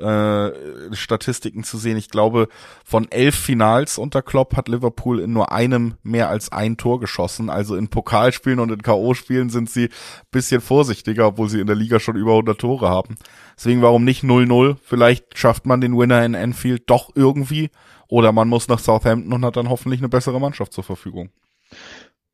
[0.00, 1.96] äh, Statistiken zu sehen.
[1.96, 2.48] Ich glaube,
[2.84, 7.50] von elf Finals unter Klopp hat Liverpool in nur einem mehr als ein Tor geschossen.
[7.50, 9.90] Also in Pokalspielen und in K.O.-Spielen sind sie
[10.30, 13.16] bisschen vorsichtiger, obwohl sie in der Liga schon über 100 Tore haben.
[13.56, 14.76] Deswegen warum nicht 0-0?
[14.82, 17.70] Vielleicht schafft man den Winner in Anfield doch irgendwie.
[18.08, 21.30] Oder man muss nach Southampton und hat dann hoffentlich eine bessere Mannschaft zur Verfügung.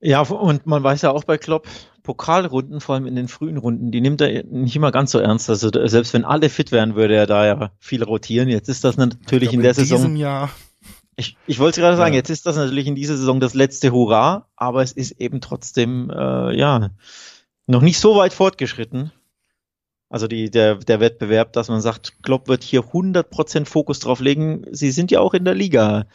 [0.00, 1.66] Ja, und man weiß ja auch bei Klopp,
[2.02, 5.50] Pokalrunden, vor allem in den frühen Runden, die nimmt er nicht immer ganz so ernst.
[5.50, 8.48] Also selbst wenn alle fit wären, würde er da ja viel rotieren.
[8.48, 10.16] Jetzt ist das natürlich in der in Saison.
[10.16, 10.50] Jahr.
[11.16, 12.18] Ich, ich wollte gerade sagen, ja.
[12.18, 16.10] jetzt ist das natürlich in dieser Saison das letzte Hurra, aber es ist eben trotzdem
[16.10, 16.90] äh, ja
[17.66, 19.12] noch nicht so weit fortgeschritten.
[20.08, 24.64] Also die, der, der Wettbewerb, dass man sagt, Klopp wird hier 100% Fokus drauf legen.
[24.70, 26.06] Sie sind ja auch in der Liga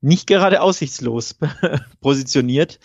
[0.00, 1.36] nicht gerade aussichtslos
[2.00, 2.78] positioniert.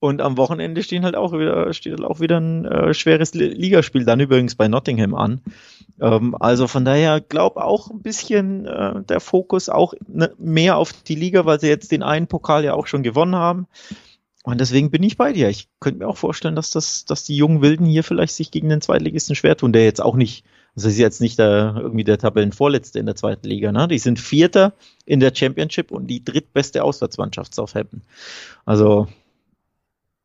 [0.00, 4.04] Und am Wochenende stehen halt auch wieder, steht halt auch wieder ein äh, schweres Ligaspiel,
[4.04, 5.40] dann übrigens bei Nottingham an.
[6.00, 10.92] Ähm, also von daher glaub auch ein bisschen äh, der Fokus auch ne, mehr auf
[10.92, 13.66] die Liga, weil sie jetzt den einen Pokal ja auch schon gewonnen haben.
[14.44, 15.48] Und deswegen bin ich bei dir.
[15.48, 18.68] Ich könnte mir auch vorstellen, dass das, dass die jungen Wilden hier vielleicht sich gegen
[18.68, 22.18] den Zweitligisten schwer tun, der jetzt auch nicht, also ist jetzt nicht der, irgendwie der
[22.18, 23.88] Tabellenvorletzte in der zweiten Liga, ne?
[23.88, 24.72] Die sind Vierter
[25.04, 28.02] in der Championship und die drittbeste Auswärtsmannschaft Southampton.
[28.64, 29.08] Also,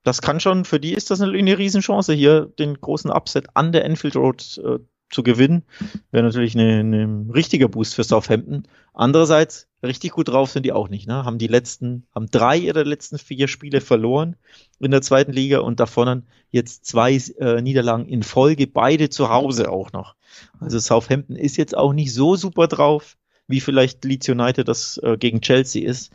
[0.04, 3.72] das kann schon, für die ist das eine, eine Riesenchance, hier den großen Upset an
[3.72, 5.64] der Enfield Road äh, zu gewinnen.
[6.12, 8.64] Wäre natürlich ein richtiger Boost für Southampton.
[8.94, 11.08] Andererseits, richtig gut drauf sind die auch nicht.
[11.08, 11.24] Ne?
[11.24, 14.36] Haben die letzten, haben drei ihrer letzten vier Spiele verloren
[14.80, 19.30] in der zweiten Liga und davon dann jetzt zwei äh, Niederlagen in Folge, beide zu
[19.30, 20.16] Hause auch noch.
[20.60, 25.18] Also Southampton ist jetzt auch nicht so super drauf, wie vielleicht Leeds United das äh,
[25.18, 26.12] gegen Chelsea ist.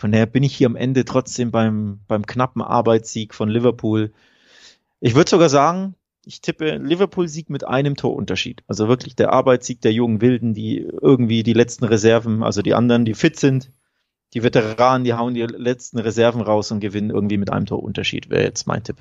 [0.00, 4.14] Von daher bin ich hier am Ende trotzdem beim, beim knappen Arbeitssieg von Liverpool.
[4.98, 8.62] Ich würde sogar sagen, Ich tippe Liverpool-Sieg mit einem Torunterschied.
[8.66, 13.04] Also wirklich der Arbeitssieg der jungen Wilden, die irgendwie die letzten Reserven, also die anderen,
[13.04, 13.72] die fit sind,
[14.32, 18.44] die Veteranen, die hauen die letzten Reserven raus und gewinnen irgendwie mit einem Torunterschied, wäre
[18.44, 18.96] jetzt mein Tipp.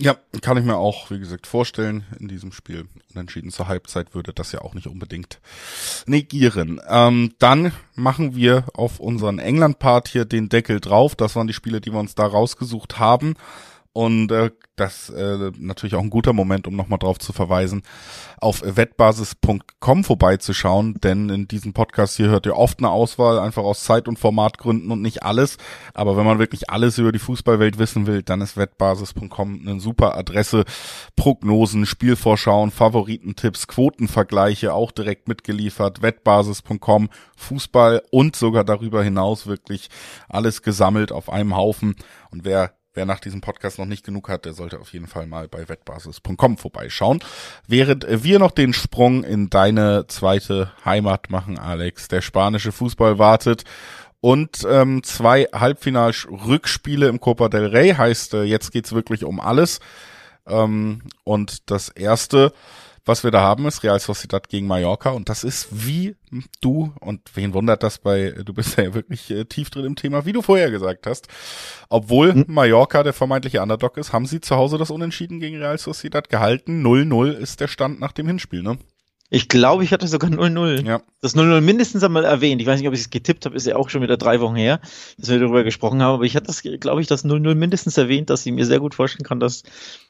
[0.00, 2.86] Ja, kann ich mir auch, wie gesagt, vorstellen in diesem Spiel.
[3.14, 5.40] Unentschieden zur Halbzeit würde das ja auch nicht unbedingt
[6.06, 6.80] negieren.
[6.88, 11.16] Ähm, dann machen wir auf unseren England-Part hier den Deckel drauf.
[11.16, 13.34] Das waren die Spiele, die wir uns da rausgesucht haben.
[13.98, 17.82] Und äh, das äh, natürlich auch ein guter Moment, um nochmal drauf zu verweisen,
[18.40, 23.82] auf wettbasis.com vorbeizuschauen, denn in diesem Podcast hier hört ihr oft eine Auswahl, einfach aus
[23.82, 25.56] Zeit- und Formatgründen und nicht alles.
[25.94, 30.16] Aber wenn man wirklich alles über die Fußballwelt wissen will, dann ist wettbasis.com eine super
[30.16, 30.64] Adresse.
[31.16, 36.02] Prognosen, Spielvorschauen, Favoritentipps, Quotenvergleiche auch direkt mitgeliefert.
[36.02, 39.88] Wettbasis.com, Fußball und sogar darüber hinaus wirklich
[40.28, 41.96] alles gesammelt auf einem Haufen.
[42.30, 45.28] Und wer Wer nach diesem Podcast noch nicht genug hat, der sollte auf jeden Fall
[45.28, 47.20] mal bei wettbasis.com vorbeischauen.
[47.68, 53.62] Während wir noch den Sprung in deine zweite Heimat machen, Alex, der spanische Fußball wartet
[54.20, 59.78] und ähm, zwei Halbfinal-Rückspiele im Copa del Rey heißt, äh, jetzt geht's wirklich um alles.
[60.48, 62.52] Ähm, und das erste
[63.08, 66.14] was wir da haben, ist Real Sociedad gegen Mallorca und das ist wie
[66.60, 70.26] du, und wen wundert das bei, du bist ja wirklich äh, tief drin im Thema,
[70.26, 71.28] wie du vorher gesagt hast,
[71.88, 72.44] obwohl hm.
[72.48, 76.86] Mallorca der vermeintliche Underdog ist, haben sie zu Hause das Unentschieden gegen Real Sociedad gehalten.
[76.86, 78.78] 0-0 ist der Stand nach dem Hinspiel, ne?
[79.30, 80.86] Ich glaube, ich hatte sogar 0-0.
[80.86, 81.02] Ja.
[81.20, 82.62] Das 0-0 mindestens einmal erwähnt.
[82.62, 84.56] Ich weiß nicht, ob ich es getippt habe, ist ja auch schon wieder drei Wochen
[84.56, 84.80] her,
[85.18, 88.30] dass wir darüber gesprochen haben, aber ich hatte das, glaube ich, das 0-0 mindestens erwähnt,
[88.30, 89.64] dass ich mir sehr gut vorstellen kann, dass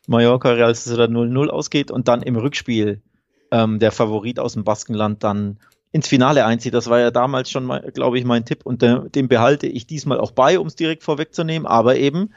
[0.06, 3.02] Mallorca Real Sociedad 0-0 ausgeht und dann im Rückspiel
[3.50, 5.58] ähm, der Favorit aus dem Baskenland dann
[5.90, 6.74] ins Finale einzieht.
[6.74, 10.20] Das war ja damals schon, glaube ich, mein Tipp und äh, den behalte ich diesmal
[10.20, 12.34] auch bei, um es direkt vorwegzunehmen, aber eben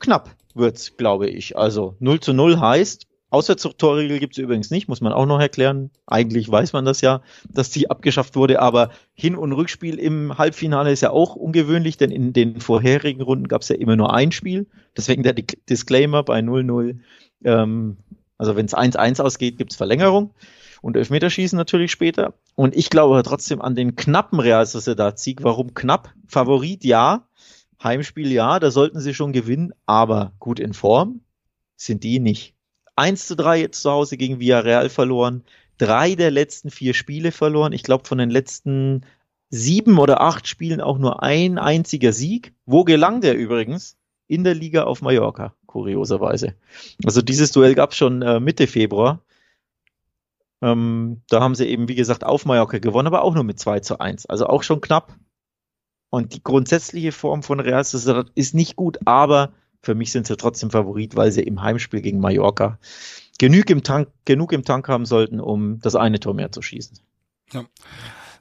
[0.00, 1.56] knapp wird's, glaube ich.
[1.56, 5.90] Also 0 zu 0 heißt, Auswärtstorregel gibt es übrigens nicht, muss man auch noch erklären.
[6.06, 7.20] Eigentlich weiß man das ja,
[7.52, 12.10] dass die abgeschafft wurde, aber Hin- und Rückspiel im Halbfinale ist ja auch ungewöhnlich, denn
[12.10, 14.66] in den vorherigen Runden gab es ja immer nur ein Spiel.
[14.96, 17.00] Deswegen der Disclaimer bei 0-0.
[17.44, 17.98] Ähm,
[18.38, 20.32] also wenn es 1-1 ausgeht, gibt es Verlängerung
[20.80, 22.34] und Elfmeterschießen natürlich später.
[22.54, 25.42] Und ich glaube trotzdem an den knappen Real Sociedad-Sieg.
[25.42, 26.14] Warum knapp?
[26.26, 27.28] Favorit ja,
[27.82, 31.20] Heimspiel ja, da sollten sie schon gewinnen, aber gut in Form
[31.76, 32.54] sind die nicht.
[32.98, 35.44] 1 zu 3 jetzt zu Hause gegen Villarreal verloren.
[35.78, 37.72] Drei der letzten vier Spiele verloren.
[37.72, 39.04] Ich glaube, von den letzten
[39.50, 42.54] sieben oder acht Spielen auch nur ein einziger Sieg.
[42.66, 43.96] Wo gelang der übrigens?
[44.26, 46.54] In der Liga auf Mallorca, kurioserweise.
[47.04, 49.22] Also dieses Duell gab es schon äh, Mitte Februar.
[50.60, 53.80] Ähm, da haben sie eben, wie gesagt, auf Mallorca gewonnen, aber auch nur mit 2
[53.80, 54.26] zu 1.
[54.26, 55.16] Also auch schon knapp.
[56.10, 60.36] Und die grundsätzliche Form von Real Sociedad ist nicht gut, aber für mich sind sie
[60.36, 62.78] trotzdem Favorit, weil sie im Heimspiel gegen Mallorca
[63.38, 66.98] genug im Tank, genug im Tank haben sollten, um das eine Tor mehr zu schießen.
[67.52, 67.64] Ja.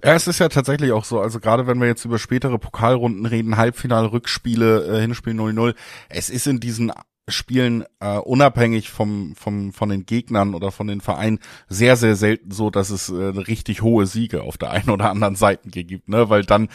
[0.03, 3.25] Ja, es ist ja tatsächlich auch so, also gerade wenn wir jetzt über spätere Pokalrunden
[3.25, 5.73] reden, Halbfinale, Rückspiele, äh, Hinspiel 0-0,
[6.09, 6.91] es ist in diesen
[7.29, 12.51] Spielen äh, unabhängig vom, vom, von den Gegnern oder von den Vereinen sehr, sehr selten
[12.51, 16.29] so, dass es äh, richtig hohe Siege auf der einen oder anderen Seite gibt, ne?
[16.29, 16.69] Weil dann,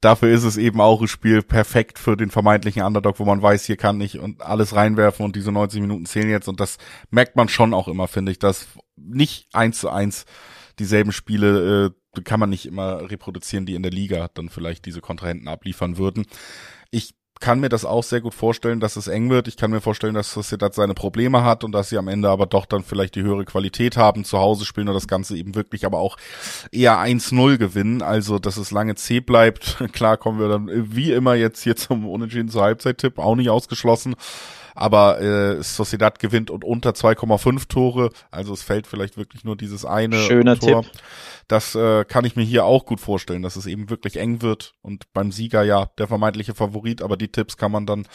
[0.00, 3.64] dafür ist es eben auch ein Spiel perfekt für den vermeintlichen Underdog, wo man weiß,
[3.64, 6.78] hier kann ich und alles reinwerfen und diese 90 Minuten zählen jetzt und das
[7.10, 10.26] merkt man schon auch immer, finde ich, dass nicht eins zu eins
[10.78, 15.00] dieselben Spiele äh, kann man nicht immer reproduzieren, die in der Liga dann vielleicht diese
[15.00, 16.26] Kontrahenten abliefern würden.
[16.90, 19.48] Ich kann mir das auch sehr gut vorstellen, dass es eng wird.
[19.48, 22.46] Ich kann mir vorstellen, dass Sociedad seine Probleme hat und dass sie am Ende aber
[22.46, 25.84] doch dann vielleicht die höhere Qualität haben, zu Hause spielen und das Ganze eben wirklich
[25.84, 26.16] aber auch
[26.70, 28.00] eher 1-0 gewinnen.
[28.00, 29.76] Also, dass es lange C bleibt.
[29.92, 34.14] Klar kommen wir dann wie immer jetzt hier zum Unentschieden zur Halbzeit-Tipp, auch nicht ausgeschlossen
[34.74, 39.84] aber äh, Sociedad gewinnt und unter 2,5 Tore, also es fällt vielleicht wirklich nur dieses
[39.84, 40.82] eine Schöner Tor.
[40.82, 40.92] Tipp.
[41.48, 44.74] Das äh, kann ich mir hier auch gut vorstellen, dass es eben wirklich eng wird
[44.82, 48.06] und beim Sieger ja der vermeintliche Favorit, aber die Tipps kann man dann,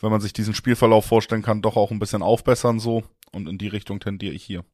[0.00, 3.58] wenn man sich diesen Spielverlauf vorstellen kann, doch auch ein bisschen aufbessern so und in
[3.58, 4.64] die Richtung tendiere ich hier.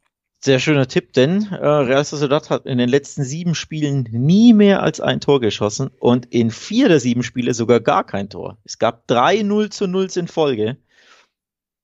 [0.42, 4.82] Sehr schöner Tipp, denn äh, Real Sociedad hat in den letzten sieben Spielen nie mehr
[4.82, 8.56] als ein Tor geschossen und in vier der sieben Spiele sogar gar kein Tor.
[8.64, 10.78] Es gab drei 0 zu 0 in Folge.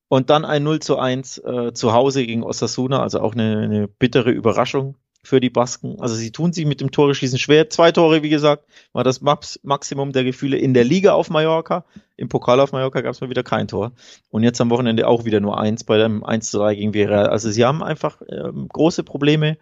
[0.09, 3.89] Und dann ein 0 zu 1 äh, zu Hause gegen Osasuna, also auch eine, eine
[3.89, 6.01] bittere Überraschung für die Basken.
[6.01, 7.69] Also sie tun sich mit dem Tore schießen schwer.
[7.69, 11.85] Zwei Tore, wie gesagt, war das Max Maximum der Gefühle in der Liga auf Mallorca.
[12.17, 13.93] Im Pokal auf Mallorca gab es mal wieder kein Tor.
[14.31, 17.27] Und jetzt am Wochenende auch wieder nur eins bei dem 1 zu 3 gegen Villarreal.
[17.27, 19.59] Also sie haben einfach ähm, große Probleme,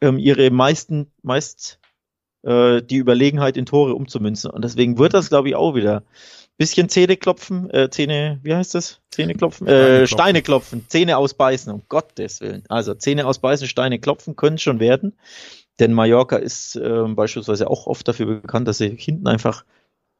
[0.00, 1.78] ähm, ihre meisten, meist
[2.42, 4.50] äh, die Überlegenheit in Tore umzumünzen.
[4.50, 6.04] Und deswegen wird das, glaube ich, auch wieder
[6.58, 9.00] bisschen Zähne klopfen, äh, Zähne, wie heißt das?
[9.10, 9.66] Zähne klopfen?
[9.66, 12.64] Äh, Steine klopfen, Zähne ausbeißen, um Gottes Willen.
[12.68, 15.14] Also Zähne ausbeißen, Steine klopfen können schon werden.
[15.80, 19.64] Denn Mallorca ist äh, beispielsweise auch oft dafür bekannt, dass sie hinten einfach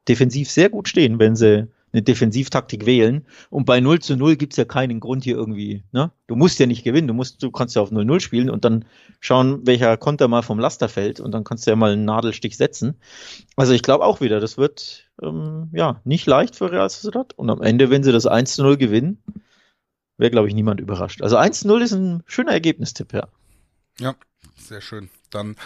[0.08, 3.26] defensiv sehr gut stehen, wenn sie eine Defensivtaktik wählen.
[3.50, 5.84] Und bei 0 zu 0 gibt's ja keinen Grund hier irgendwie.
[5.92, 6.10] Ne?
[6.26, 8.84] Du musst ja nicht gewinnen, du musst, du kannst ja auf 0-0 spielen und dann
[9.20, 12.56] schauen, welcher Konter mal vom Laster fällt und dann kannst du ja mal einen Nadelstich
[12.56, 12.96] setzen.
[13.56, 17.34] Also ich glaube auch wieder, das wird ähm, ja nicht leicht für Real Sociedad.
[17.34, 19.22] Und am Ende, wenn sie das 1 zu 0 gewinnen,
[20.16, 21.22] wäre, glaube ich, niemand überrascht.
[21.22, 23.28] Also 1 zu 0 ist ein schöner Ergebnistipp, ja.
[23.98, 24.14] Ja,
[24.56, 25.10] sehr schön.
[25.34, 25.56] Dann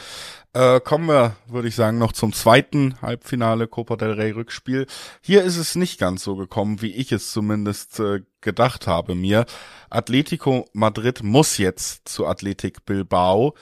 [0.52, 4.86] äh, kommen wir, würde ich sagen, noch zum zweiten Halbfinale Copa del Rey Rückspiel.
[5.20, 9.44] Hier ist es nicht ganz so gekommen, wie ich es zumindest äh, gedacht habe mir.
[9.90, 13.54] Atletico Madrid muss jetzt zu Athletic Bilbao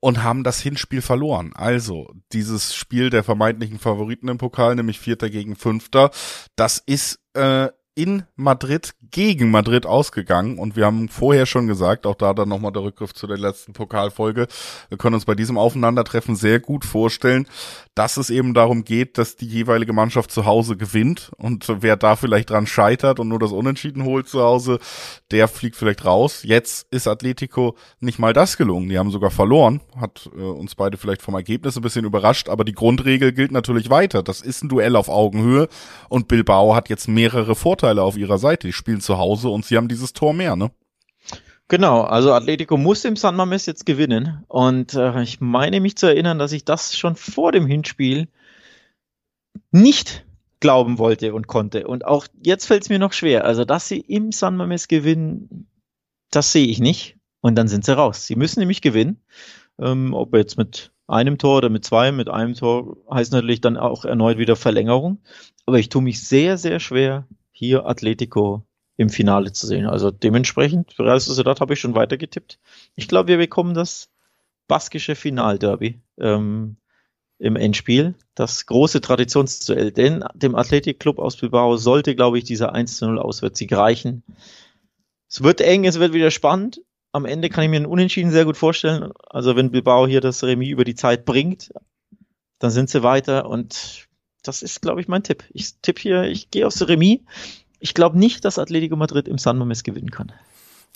[0.00, 1.52] und haben das Hinspiel verloren.
[1.54, 6.10] Also dieses Spiel der vermeintlichen Favoriten im Pokal, nämlich Vierter gegen Fünfter,
[6.56, 10.60] das ist äh, in Madrid gegen Madrid ausgegangen.
[10.60, 13.72] Und wir haben vorher schon gesagt, auch da dann nochmal der Rückgriff zu der letzten
[13.72, 14.46] Pokalfolge,
[14.88, 17.48] wir können uns bei diesem Aufeinandertreffen sehr gut vorstellen,
[17.96, 21.32] dass es eben darum geht, dass die jeweilige Mannschaft zu Hause gewinnt.
[21.38, 24.78] Und wer da vielleicht dran scheitert und nur das Unentschieden holt zu Hause,
[25.32, 26.44] der fliegt vielleicht raus.
[26.44, 30.98] Jetzt ist Atletico nicht mal das gelungen, die haben sogar verloren, hat äh, uns beide
[30.98, 34.22] vielleicht vom Ergebnis ein bisschen überrascht, aber die Grundregel gilt natürlich weiter.
[34.22, 35.68] Das ist ein Duell auf Augenhöhe.
[36.08, 38.66] Und Bilbao hat jetzt mehrere Vorteile auf ihrer Seite.
[38.66, 40.70] Die spielen zu Hause und sie haben dieses Tor mehr, ne?
[41.68, 44.44] Genau, also Atletico muss im San Mames jetzt gewinnen.
[44.48, 48.28] Und äh, ich meine mich zu erinnern, dass ich das schon vor dem Hinspiel
[49.70, 50.26] nicht
[50.60, 51.86] glauben wollte und konnte.
[51.86, 53.44] Und auch jetzt fällt es mir noch schwer.
[53.44, 55.68] Also, dass sie im San Mames gewinnen,
[56.30, 57.16] das sehe ich nicht.
[57.40, 58.26] Und dann sind sie raus.
[58.26, 59.22] Sie müssen nämlich gewinnen.
[59.80, 63.76] Ähm, ob jetzt mit einem Tor oder mit zwei, mit einem Tor heißt natürlich dann
[63.76, 65.18] auch erneut wieder Verlängerung.
[65.66, 67.26] Aber ich tue mich sehr, sehr schwer,
[67.58, 68.62] hier Atletico
[68.96, 69.86] im Finale zu sehen.
[69.86, 72.60] Also dementsprechend, Real Sociedad habe ich schon weiter getippt.
[72.94, 74.10] Ich glaube, wir bekommen das
[74.68, 76.76] baskische Finalderby ähm,
[77.38, 78.14] im Endspiel.
[78.36, 79.90] Das große Traditionsduell.
[79.90, 84.22] Denn dem Athletic Club aus Bilbao sollte, glaube ich, dieser 1 zu 0 Auswärtssieg reichen.
[85.28, 86.80] Es wird eng, es wird wieder spannend.
[87.10, 89.10] Am Ende kann ich mir einen Unentschieden sehr gut vorstellen.
[89.28, 91.72] Also wenn Bilbao hier das Remis über die Zeit bringt,
[92.60, 94.07] dann sind sie weiter und
[94.42, 95.44] das ist, glaube ich, mein Tipp.
[95.52, 97.20] Ich tippe hier, ich gehe aufs Remis.
[97.80, 100.32] Ich glaube nicht, dass Atletico Madrid im San Mames gewinnen kann.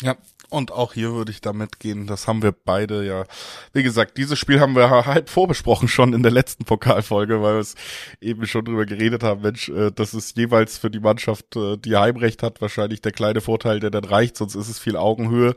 [0.00, 0.16] Ja,
[0.52, 2.06] und auch hier würde ich damit gehen.
[2.06, 3.24] Das haben wir beide ja.
[3.72, 7.60] Wie gesagt, dieses Spiel haben wir halb vorbesprochen schon in der letzten Pokalfolge, weil wir
[7.60, 7.74] es
[8.20, 9.40] eben schon drüber geredet haben.
[9.40, 13.40] Mensch, äh, das ist jeweils für die Mannschaft, äh, die Heimrecht hat, wahrscheinlich der kleine
[13.40, 14.36] Vorteil, der dann reicht.
[14.36, 15.56] Sonst ist es viel Augenhöhe.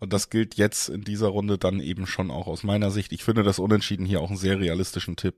[0.00, 3.12] Und das gilt jetzt in dieser Runde dann eben schon auch aus meiner Sicht.
[3.12, 5.36] Ich finde das Unentschieden hier auch einen sehr realistischen Tipp,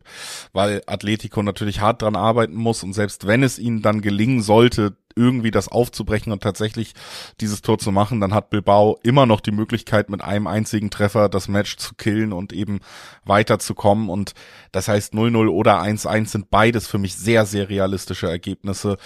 [0.55, 4.97] weil Atletico natürlich hart dran arbeiten muss und selbst wenn es ihnen dann gelingen sollte,
[5.17, 6.95] irgendwie das aufzubrechen und tatsächlich
[7.41, 11.29] dieses Tor zu machen, dann hat Bilbao immer noch die Möglichkeit, mit einem einzigen Treffer
[11.29, 12.81] das Match zu killen und eben
[13.25, 14.09] weiterzukommen.
[14.09, 14.35] Und
[14.73, 18.97] das heißt 0-0 oder 1-1 sind beides für mich sehr, sehr realistische Ergebnisse.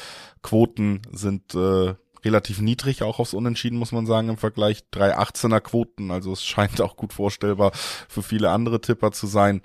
[0.42, 1.94] Quoten sind äh,
[2.24, 4.84] relativ niedrig, auch aufs Unentschieden, muss man sagen, im Vergleich.
[4.92, 9.62] 3-18er Quoten, also es scheint auch gut vorstellbar für viele andere Tipper zu sein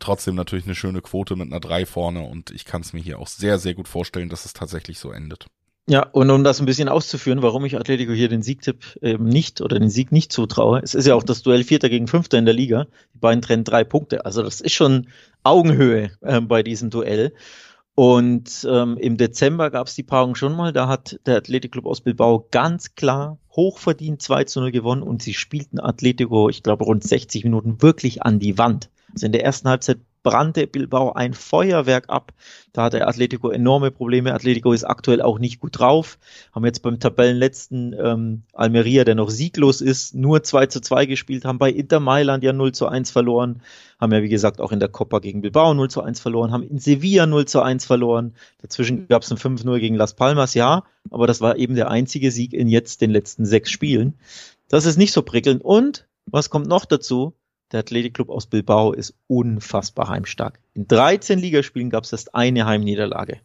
[0.00, 3.18] trotzdem natürlich eine schöne Quote mit einer 3 vorne und ich kann es mir hier
[3.18, 5.46] auch sehr, sehr gut vorstellen, dass es tatsächlich so endet.
[5.88, 9.60] Ja, und um das ein bisschen auszuführen, warum ich Atletico hier den Siegtipp eben nicht
[9.60, 12.44] oder den Sieg nicht zutraue, es ist ja auch das Duell Vierter gegen Fünfter in
[12.44, 12.86] der Liga.
[13.14, 14.24] Die beiden trennen drei Punkte.
[14.24, 15.08] Also das ist schon
[15.42, 17.32] Augenhöhe äh, bei diesem Duell.
[17.94, 20.72] Und ähm, im Dezember gab es die Paarung schon mal.
[20.72, 25.20] Da hat der Athletic Club aus Bilbao ganz klar hochverdient 2 zu 0 gewonnen und
[25.20, 28.88] sie spielten Atletico, ich glaube, rund 60 Minuten wirklich an die Wand.
[29.12, 32.32] Also in der ersten Halbzeit brannte Bilbao ein Feuerwerk ab.
[32.72, 34.32] Da hatte Atletico enorme Probleme.
[34.32, 36.18] Atletico ist aktuell auch nicht gut drauf.
[36.52, 41.44] Haben jetzt beim Tabellenletzten ähm, Almeria, der noch sieglos ist, nur 2 zu 2 gespielt,
[41.44, 43.62] haben bei Inter Mailand ja 0 zu 1 verloren,
[44.00, 46.62] haben ja wie gesagt auch in der Copa gegen Bilbao 0 zu 1 verloren, haben
[46.62, 48.34] in Sevilla 0 zu 1 verloren.
[48.62, 52.30] Dazwischen gab es ein 5-0 gegen Las Palmas, ja, aber das war eben der einzige
[52.30, 54.14] Sieg in jetzt den letzten sechs Spielen.
[54.68, 55.62] Das ist nicht so prickelnd.
[55.62, 57.34] Und was kommt noch dazu?
[57.72, 60.60] Der Athletikclub aus Bilbao ist unfassbar heimstark.
[60.74, 63.40] In 13 Ligaspielen gab es erst eine Heimniederlage.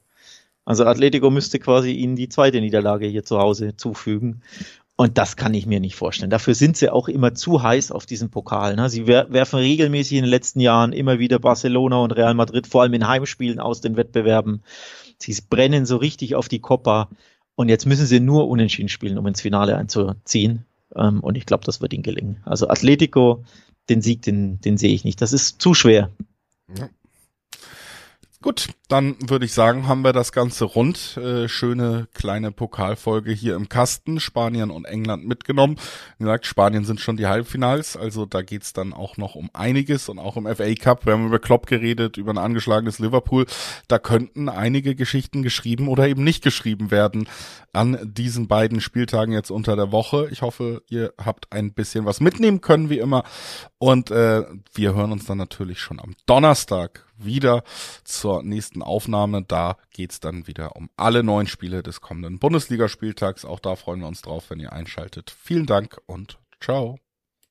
[0.65, 4.41] Also Atletico müsste quasi ihnen die zweite Niederlage hier zu Hause zufügen.
[4.97, 6.32] Und das kann ich mir nicht vorstellen.
[6.32, 8.75] Dafür sind sie auch immer zu heiß auf diesen Pokal.
[8.75, 8.89] Ne?
[8.89, 12.95] Sie werfen regelmäßig in den letzten Jahren immer wieder Barcelona und Real Madrid, vor allem
[12.95, 14.63] in Heimspielen aus den Wettbewerben.
[15.19, 17.09] Sie brennen so richtig auf die Copa.
[17.55, 20.65] Und jetzt müssen sie nur unentschieden spielen, um ins Finale einzuziehen.
[20.95, 22.41] Ähm, und ich glaube, das wird ihnen gelingen.
[22.45, 23.43] Also Atletico
[23.89, 25.21] den Sieg, den, den sehe ich nicht.
[25.21, 26.11] Das ist zu schwer.
[26.77, 26.89] Ja.
[28.47, 31.17] Gut, dann würde ich sagen, haben wir das Ganze rund.
[31.17, 34.21] Äh, schöne kleine Pokalfolge hier im Kasten.
[34.21, 35.75] Spanien und England mitgenommen.
[36.17, 40.07] Wie gesagt, Spanien sind schon die Halbfinals, also da geht's dann auch noch um einiges
[40.07, 41.05] und auch im FA Cup.
[41.05, 43.47] Wir haben über Klopp geredet, über ein angeschlagenes Liverpool.
[43.89, 47.27] Da könnten einige Geschichten geschrieben oder eben nicht geschrieben werden
[47.73, 50.29] an diesen beiden Spieltagen jetzt unter der Woche.
[50.31, 53.25] Ich hoffe, ihr habt ein bisschen was mitnehmen können, wie immer.
[53.77, 57.63] Und äh, wir hören uns dann natürlich schon am Donnerstag wieder
[58.03, 59.43] zur nächsten Aufnahme.
[59.43, 63.45] Da geht's dann wieder um alle neun Spiele des kommenden Bundesligaspieltags.
[63.45, 65.36] Auch da freuen wir uns drauf, wenn ihr einschaltet.
[65.41, 66.99] Vielen Dank und ciao.